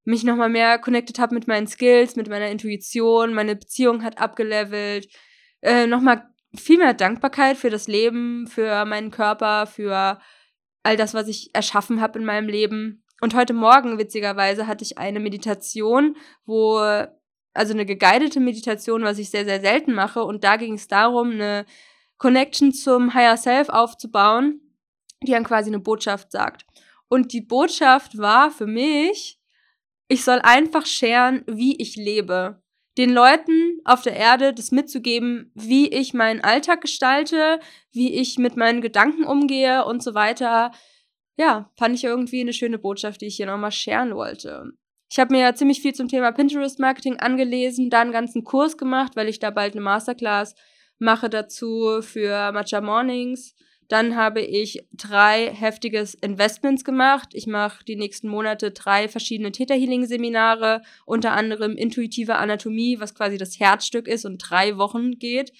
[0.04, 5.08] mich nochmal mehr connected habe mit meinen Skills, mit meiner Intuition, meine Beziehung hat abgelevelt,
[5.62, 10.20] äh, nochmal viel mehr Dankbarkeit für das Leben, für meinen Körper, für
[10.84, 13.05] all das, was ich erschaffen habe in meinem Leben.
[13.22, 16.78] Und heute Morgen, witzigerweise, hatte ich eine Meditation, wo,
[17.54, 20.24] also eine geguidete Meditation, was ich sehr, sehr selten mache.
[20.24, 21.66] Und da ging es darum, eine
[22.18, 24.62] Connection zum Higher Self aufzubauen,
[25.24, 26.66] die dann quasi eine Botschaft sagt.
[27.08, 29.40] Und die Botschaft war für mich,
[30.08, 32.62] ich soll einfach scheren, wie ich lebe.
[32.98, 37.60] Den Leuten auf der Erde das mitzugeben, wie ich meinen Alltag gestalte,
[37.92, 40.72] wie ich mit meinen Gedanken umgehe und so weiter
[41.38, 44.72] ja, fand ich irgendwie eine schöne Botschaft, die ich hier nochmal scheren wollte.
[45.10, 49.16] Ich habe mir ja ziemlich viel zum Thema Pinterest-Marketing angelesen, da einen ganzen Kurs gemacht,
[49.16, 50.56] weil ich da bald eine Masterclass
[51.00, 53.54] mache dazu für Matcha Mornings.
[53.88, 57.30] Dann habe ich drei heftiges Investments gemacht.
[57.34, 63.14] Ich mache die nächsten Monate drei verschiedene Theta Healing Seminare, unter anderem intuitive Anatomie, was
[63.14, 65.52] quasi das Herzstück ist und drei Wochen geht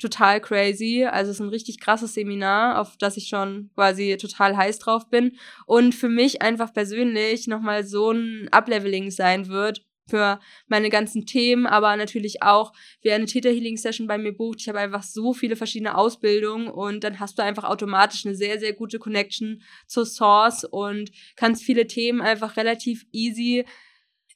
[0.00, 1.04] total crazy.
[1.04, 5.08] Also es ist ein richtig krasses Seminar, auf das ich schon quasi total heiß drauf
[5.08, 5.36] bin.
[5.66, 11.66] Und für mich einfach persönlich nochmal so ein Upleveling sein wird für meine ganzen Themen,
[11.66, 14.60] aber natürlich auch, wer eine Theta Healing Session bei mir bucht.
[14.60, 18.58] Ich habe einfach so viele verschiedene Ausbildungen und dann hast du einfach automatisch eine sehr,
[18.58, 23.64] sehr gute Connection zur Source und kannst viele Themen einfach relativ easy,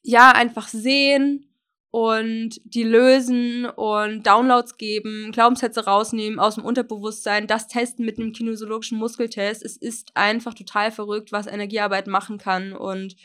[0.03, 1.47] ja, einfach sehen
[1.91, 8.33] und die lösen und Downloads geben, Glaubenssätze rausnehmen aus dem Unterbewusstsein, das testen mit einem
[8.33, 9.65] kinesiologischen Muskeltest.
[9.65, 13.17] Es ist einfach total verrückt, was Energiearbeit machen kann und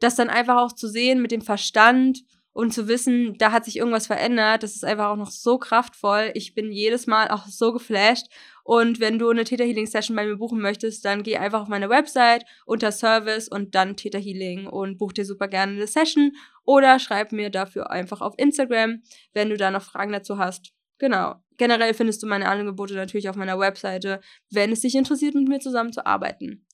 [0.00, 3.76] das dann einfach auch zu sehen mit dem Verstand und zu wissen, da hat sich
[3.76, 6.32] irgendwas verändert, das ist einfach auch noch so kraftvoll.
[6.34, 8.26] Ich bin jedes Mal auch so geflasht.
[8.68, 11.68] Und wenn du eine Theta Healing Session bei mir buchen möchtest, dann geh einfach auf
[11.68, 16.32] meine Website unter Service und dann Theta Healing und buch dir super gerne eine Session
[16.66, 19.02] oder schreib mir dafür einfach auf Instagram,
[19.32, 20.74] wenn du da noch Fragen dazu hast.
[20.98, 21.36] Genau.
[21.56, 25.60] Generell findest du meine Angebote natürlich auf meiner Webseite, wenn es dich interessiert, mit mir
[25.60, 26.66] zusammenzuarbeiten.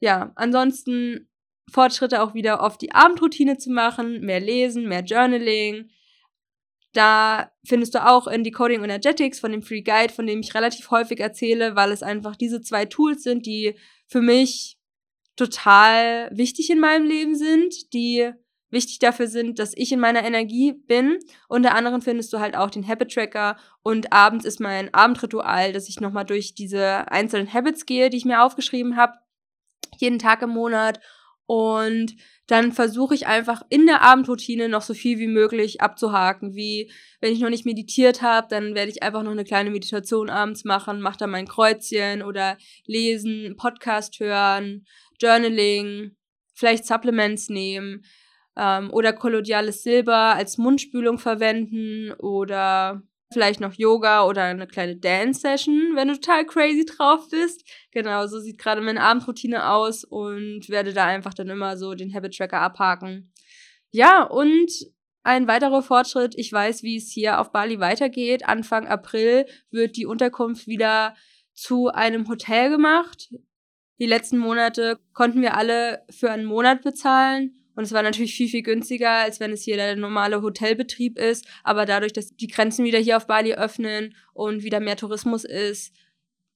[0.00, 1.28] Ja, ansonsten
[1.70, 5.88] Fortschritte auch wieder auf die Abendroutine zu machen, mehr lesen, mehr Journaling.
[6.92, 10.90] Da findest du auch in Decoding Energetics von dem Free Guide, von dem ich relativ
[10.90, 13.74] häufig erzähle, weil es einfach diese zwei Tools sind, die
[14.06, 14.78] für mich
[15.36, 18.32] total wichtig in meinem Leben sind, die
[18.70, 21.18] wichtig dafür sind, dass ich in meiner Energie bin.
[21.48, 25.88] Unter anderem findest du halt auch den Habit Tracker und abends ist mein Abendritual, dass
[25.88, 29.14] ich nochmal durch diese einzelnen Habits gehe, die ich mir aufgeschrieben habe,
[29.96, 31.00] jeden Tag im Monat
[31.48, 32.14] und
[32.46, 36.54] dann versuche ich einfach in der Abendroutine noch so viel wie möglich abzuhaken.
[36.54, 40.28] Wie wenn ich noch nicht meditiert habe, dann werde ich einfach noch eine kleine Meditation
[40.28, 44.84] abends machen, mache dann mein Kreuzchen oder lesen, Podcast hören,
[45.18, 46.16] Journaling,
[46.52, 48.04] vielleicht Supplements nehmen
[48.54, 53.00] ähm, oder kolodiales Silber als Mundspülung verwenden oder
[53.32, 57.64] vielleicht noch Yoga oder eine kleine Dance-Session, wenn du total crazy drauf bist.
[57.92, 62.14] Genau, so sieht gerade meine Abendroutine aus und werde da einfach dann immer so den
[62.14, 63.32] Habit-Tracker abhaken.
[63.90, 64.70] Ja, und
[65.22, 68.48] ein weiterer Fortschritt, ich weiß, wie es hier auf Bali weitergeht.
[68.48, 71.14] Anfang April wird die Unterkunft wieder
[71.52, 73.28] zu einem Hotel gemacht.
[73.98, 78.48] Die letzten Monate konnten wir alle für einen Monat bezahlen und es war natürlich viel,
[78.48, 81.46] viel günstiger, als wenn es hier der normale Hotelbetrieb ist.
[81.62, 85.94] Aber dadurch, dass die Grenzen wieder hier auf Bali öffnen und wieder mehr Tourismus ist,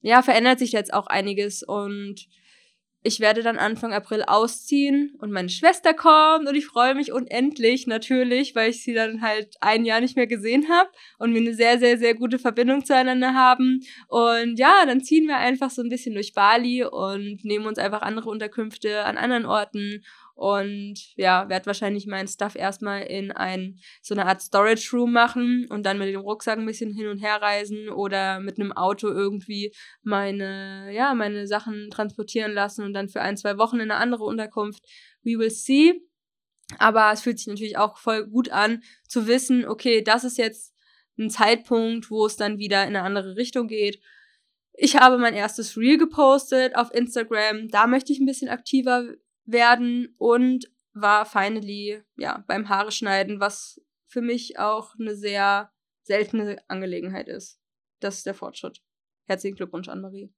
[0.00, 1.62] ja, verändert sich jetzt auch einiges.
[1.62, 2.26] Und
[3.04, 7.86] ich werde dann Anfang April ausziehen und meine Schwester kommt und ich freue mich unendlich
[7.86, 11.54] natürlich, weil ich sie dann halt ein Jahr nicht mehr gesehen habe und wir eine
[11.54, 13.80] sehr, sehr, sehr gute Verbindung zueinander haben.
[14.08, 18.02] Und ja, dann ziehen wir einfach so ein bisschen durch Bali und nehmen uns einfach
[18.02, 20.04] andere Unterkünfte an anderen Orten
[20.34, 25.66] und ja, werde wahrscheinlich meinen Stuff erstmal in ein, so eine Art Storage Room machen
[25.70, 29.08] und dann mit dem Rucksack ein bisschen hin und her reisen oder mit einem Auto
[29.08, 33.96] irgendwie meine, ja, meine Sachen transportieren lassen und dann für ein, zwei Wochen in eine
[33.96, 34.82] andere Unterkunft.
[35.22, 36.00] We will see.
[36.78, 40.74] Aber es fühlt sich natürlich auch voll gut an, zu wissen, okay, das ist jetzt
[41.18, 44.00] ein Zeitpunkt, wo es dann wieder in eine andere Richtung geht.
[44.72, 47.68] Ich habe mein erstes Reel gepostet auf Instagram.
[47.68, 49.04] Da möchte ich ein bisschen aktiver
[49.44, 56.58] werden und war finally ja beim Haare schneiden, was für mich auch eine sehr seltene
[56.68, 57.60] Angelegenheit ist.
[58.00, 58.82] Das ist der Fortschritt.
[59.26, 60.32] Herzlichen Glückwunsch an Marie.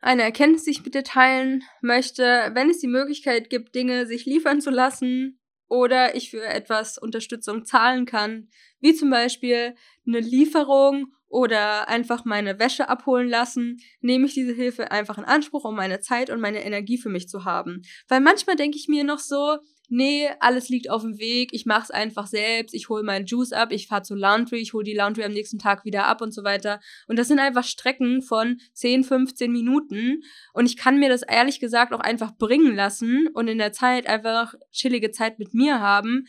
[0.00, 4.60] Eine Erkenntnis, die ich dir teilen möchte, wenn es die Möglichkeit gibt, Dinge sich liefern
[4.60, 8.48] zu lassen oder ich für etwas Unterstützung zahlen kann,
[8.80, 9.74] wie zum Beispiel
[10.06, 15.64] eine Lieferung oder einfach meine Wäsche abholen lassen, nehme ich diese Hilfe einfach in Anspruch,
[15.64, 17.82] um meine Zeit und meine Energie für mich zu haben.
[18.08, 19.58] Weil manchmal denke ich mir noch so,
[19.88, 23.52] nee, alles liegt auf dem Weg, ich mache es einfach selbst, ich hole meinen Juice
[23.52, 26.32] ab, ich fahre zur Laundry, ich hole die Laundry am nächsten Tag wieder ab und
[26.32, 26.80] so weiter.
[27.06, 31.60] Und das sind einfach Strecken von 10, 15 Minuten und ich kann mir das ehrlich
[31.60, 36.26] gesagt auch einfach bringen lassen und in der Zeit einfach chillige Zeit mit mir haben.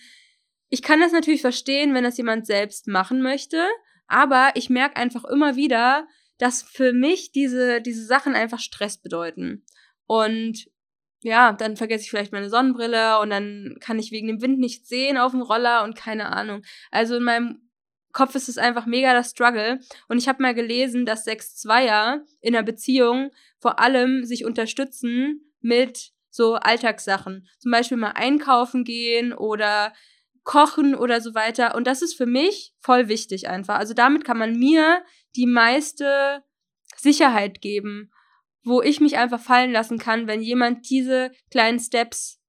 [0.69, 3.65] Ich kann das natürlich verstehen, wenn das jemand selbst machen möchte,
[4.07, 9.65] aber ich merke einfach immer wieder, dass für mich diese, diese Sachen einfach Stress bedeuten.
[10.05, 10.67] Und
[11.21, 14.87] ja, dann vergesse ich vielleicht meine Sonnenbrille und dann kann ich wegen dem Wind nicht
[14.87, 16.61] sehen auf dem Roller und keine Ahnung.
[16.91, 17.67] Also in meinem
[18.13, 19.79] Kopf ist es einfach mega das Struggle.
[20.07, 25.53] Und ich habe mal gelesen, dass sechs Zweier in einer Beziehung vor allem sich unterstützen
[25.61, 27.47] mit so Alltagssachen.
[27.59, 29.93] Zum Beispiel mal einkaufen gehen oder
[30.47, 31.75] Kochen oder so weiter.
[31.75, 33.77] Und das ist für mich voll wichtig einfach.
[33.77, 35.03] Also damit kann man mir
[35.35, 36.41] die meiste
[36.95, 38.11] Sicherheit geben,
[38.63, 42.39] wo ich mich einfach fallen lassen kann, wenn jemand diese kleinen Steps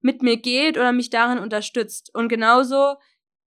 [0.00, 2.14] mit mir geht oder mich darin unterstützt.
[2.14, 2.94] Und genauso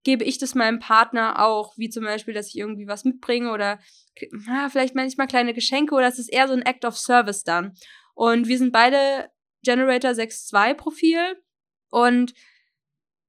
[0.04, 3.78] gebe ich das meinem Partner auch, wie zum Beispiel, dass ich irgendwie was mitbringe oder
[4.46, 7.74] ja, vielleicht manchmal kleine Geschenke oder es ist eher so ein Act of Service dann.
[8.12, 9.30] Und wir sind beide
[9.64, 11.42] Generator 6.2 Profil
[11.88, 12.34] und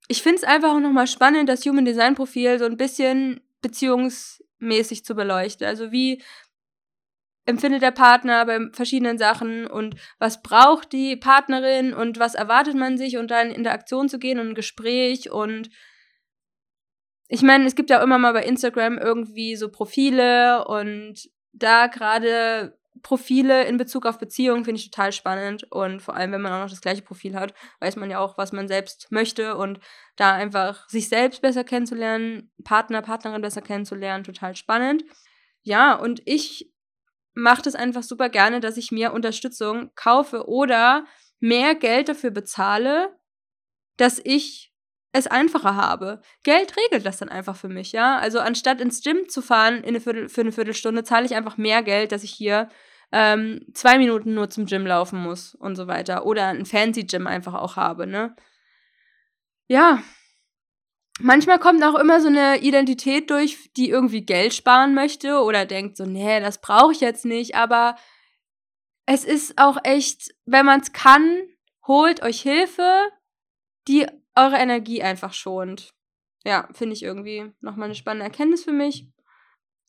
[0.08, 5.06] ich finde es einfach auch nochmal spannend, das Human Design Profil so ein bisschen beziehungsmäßig
[5.06, 5.66] zu beleuchten.
[5.66, 6.22] Also wie
[7.46, 12.98] empfindet der Partner bei verschiedenen Sachen und was braucht die Partnerin und was erwartet man
[12.98, 15.70] sich und dann in Interaktion zu gehen und ein Gespräch und
[17.28, 22.78] ich meine, es gibt ja immer mal bei Instagram irgendwie so Profile und da gerade
[23.02, 26.64] Profile in Bezug auf Beziehungen finde ich total spannend und vor allem, wenn man auch
[26.64, 29.80] noch das gleiche Profil hat, weiß man ja auch, was man selbst möchte und
[30.16, 35.04] da einfach sich selbst besser kennenzulernen, Partner, Partnerin besser kennenzulernen, total spannend.
[35.64, 36.72] Ja, und ich
[37.34, 41.06] mache das einfach super gerne, dass ich mir Unterstützung kaufe oder
[41.40, 43.18] mehr Geld dafür bezahle,
[43.98, 44.73] dass ich
[45.14, 46.22] es einfacher habe.
[46.44, 48.18] Geld regelt das dann einfach für mich, ja.
[48.18, 51.56] Also anstatt ins Gym zu fahren in eine Viertel, für eine Viertelstunde, zahle ich einfach
[51.56, 52.68] mehr Geld, dass ich hier
[53.12, 56.26] ähm, zwei Minuten nur zum Gym laufen muss und so weiter.
[56.26, 58.36] Oder ein Fancy Gym einfach auch habe, ne?
[59.68, 60.02] Ja.
[61.20, 65.96] Manchmal kommt auch immer so eine Identität durch, die irgendwie Geld sparen möchte oder denkt
[65.96, 67.56] so, nee, das brauche ich jetzt nicht.
[67.56, 67.96] Aber
[69.06, 71.44] es ist auch echt, wenn man es kann,
[71.86, 73.10] holt euch Hilfe,
[73.88, 75.94] die eure Energie einfach schont.
[76.46, 79.08] Ja, finde ich irgendwie nochmal eine spannende Erkenntnis für mich.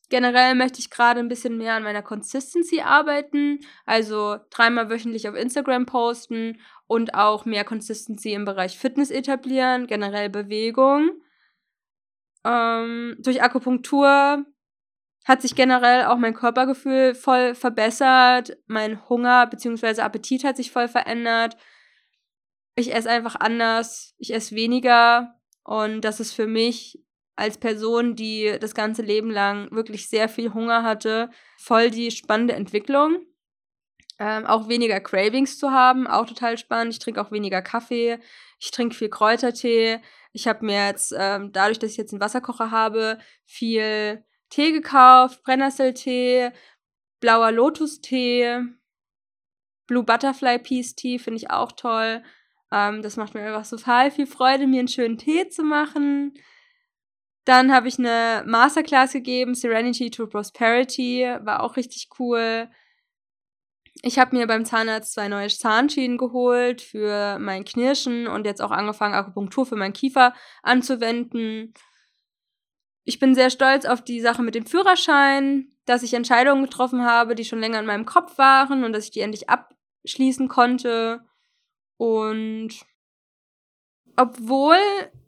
[0.09, 5.35] Generell möchte ich gerade ein bisschen mehr an meiner Consistency arbeiten, also dreimal wöchentlich auf
[5.35, 11.09] Instagram posten und auch mehr Consistency im Bereich Fitness etablieren, generell Bewegung.
[12.43, 14.45] Ähm, durch Akupunktur
[15.25, 20.01] hat sich generell auch mein Körpergefühl voll verbessert, mein Hunger bzw.
[20.01, 21.57] Appetit hat sich voll verändert.
[22.75, 26.99] Ich esse einfach anders, ich esse weniger und das ist für mich
[27.37, 32.53] als Person, die das ganze Leben lang wirklich sehr viel Hunger hatte, voll die spannende
[32.53, 33.17] Entwicklung.
[34.17, 36.93] Ähm, auch weniger Cravings zu haben, auch total spannend.
[36.93, 38.19] Ich trinke auch weniger Kaffee,
[38.59, 40.01] ich trinke viel Kräutertee.
[40.31, 45.43] Ich habe mir jetzt, ähm, dadurch, dass ich jetzt einen Wasserkocher habe, viel Tee gekauft,
[45.43, 46.51] Brennnesseltee,
[47.19, 48.61] blauer Lotus-Tee,
[49.87, 52.23] Blue Butterfly Peace Tea finde ich auch toll.
[52.71, 56.33] Ähm, das macht mir einfach total viel Freude, mir einen schönen Tee zu machen.
[57.45, 62.69] Dann habe ich eine Masterclass gegeben, Serenity to Prosperity, war auch richtig cool.
[64.01, 68.71] Ich habe mir beim Zahnarzt zwei neue Zahnschienen geholt für mein Knirschen und jetzt auch
[68.71, 71.73] angefangen, Akupunktur für meinen Kiefer anzuwenden.
[73.03, 77.35] Ich bin sehr stolz auf die Sache mit dem Führerschein, dass ich Entscheidungen getroffen habe,
[77.35, 81.23] die schon länger in meinem Kopf waren und dass ich die endlich abschließen konnte.
[81.97, 82.69] Und
[84.15, 84.77] obwohl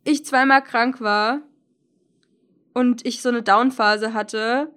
[0.04, 1.42] ich zweimal krank war,
[2.78, 4.72] und ich so eine Downphase hatte,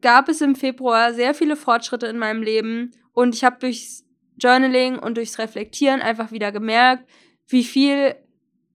[0.00, 4.04] gab es im Februar sehr viele Fortschritte in meinem Leben und ich habe durchs
[4.38, 7.10] Journaling und durchs Reflektieren einfach wieder gemerkt,
[7.48, 8.14] wie viel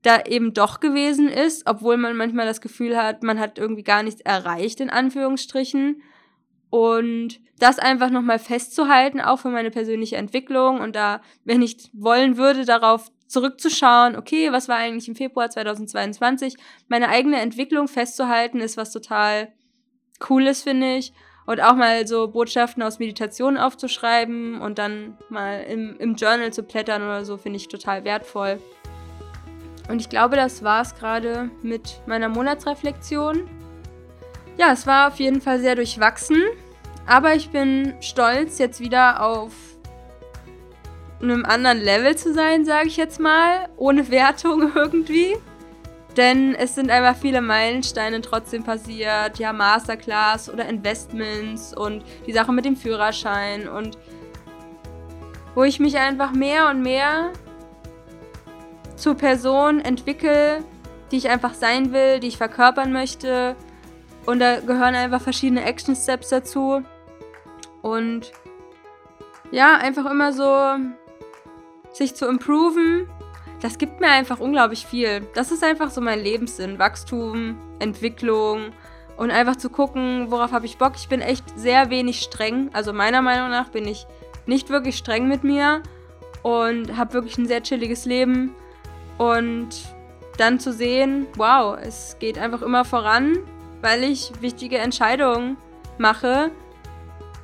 [0.01, 4.03] da eben doch gewesen ist, obwohl man manchmal das Gefühl hat, man hat irgendwie gar
[4.03, 6.01] nichts erreicht, in Anführungsstrichen.
[6.72, 12.38] Und das einfach nochmal festzuhalten, auch für meine persönliche Entwicklung und da, wenn ich wollen
[12.38, 16.55] würde, darauf zurückzuschauen, okay, was war eigentlich im Februar 2022,
[16.88, 19.53] meine eigene Entwicklung festzuhalten, ist was total
[20.19, 21.13] Cooles, finde ich.
[21.45, 26.63] Und auch mal so Botschaften aus Meditationen aufzuschreiben und dann mal im, im Journal zu
[26.63, 28.59] blättern oder so, finde ich total wertvoll.
[29.89, 33.61] Und ich glaube, das war es gerade mit meiner Monatsreflexion.
[34.62, 36.43] Ja, es war auf jeden Fall sehr durchwachsen,
[37.07, 39.53] aber ich bin stolz jetzt wieder auf
[41.20, 45.36] einem anderen Level zu sein, sage ich jetzt mal, ohne Wertung irgendwie.
[46.16, 52.53] Denn es sind einfach viele Meilensteine trotzdem passiert, ja, Masterclass oder Investments und die Sache
[52.53, 53.97] mit dem Führerschein und
[55.55, 57.32] wo ich mich einfach mehr und mehr
[58.95, 60.64] zur Person entwickle,
[61.12, 63.55] die ich einfach sein will, die ich verkörpern möchte.
[64.26, 66.84] Und da gehören einfach verschiedene Action Steps dazu.
[67.82, 68.32] Und
[69.51, 70.76] ja, einfach immer so
[71.93, 73.09] sich zu improven,
[73.61, 75.22] das gibt mir einfach unglaublich viel.
[75.36, 76.80] Das ist einfach so mein Lebenssinn.
[76.80, 78.72] Wachstum, Entwicklung
[79.17, 80.93] und einfach zu gucken, worauf habe ich Bock.
[80.95, 82.72] Ich bin echt sehr wenig streng.
[82.74, 84.07] Also meiner Meinung nach bin ich
[84.47, 85.84] nicht wirklich streng mit mir
[86.41, 88.55] und habe wirklich ein sehr chilliges Leben.
[89.19, 89.69] Und
[90.38, 93.38] dann zu sehen, wow, es geht einfach immer voran,
[93.82, 95.57] weil ich wichtige Entscheidungen
[95.97, 96.51] mache,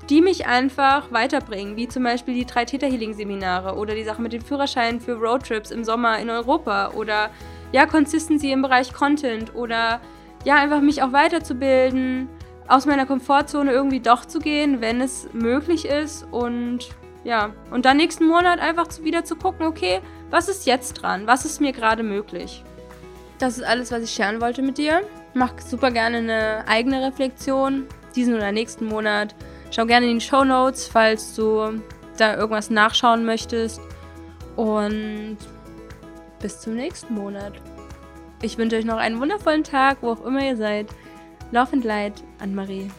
[0.10, 4.22] die mich einfach weiterbringen, wie zum Beispiel die drei Theta Healing Seminare oder die Sache
[4.22, 7.30] mit dem Führerschein für Roadtrips im Sommer in Europa oder
[7.74, 10.00] ja, Consistency im Bereich Content oder
[10.46, 12.30] ja, einfach mich auch weiterzubilden,
[12.68, 16.90] aus meiner Komfortzone irgendwie doch zu gehen, wenn es möglich ist und
[17.24, 21.28] ja, und dann nächsten Monat einfach wieder zu gucken, okay, was ist jetzt dran?
[21.28, 22.64] Was ist mir gerade möglich?
[23.40, 25.02] Das ist alles, was ich scheren wollte mit dir.
[25.38, 27.86] Mach super gerne eine eigene Reflexion,
[28.16, 29.36] diesen oder nächsten Monat.
[29.70, 31.80] Schau gerne in die Show Notes, falls du
[32.18, 33.80] da irgendwas nachschauen möchtest.
[34.56, 35.38] Und
[36.40, 37.54] bis zum nächsten Monat.
[38.42, 40.88] Ich wünsche euch noch einen wundervollen Tag, wo auch immer ihr seid.
[41.52, 42.90] Love and Light, Anne-Marie.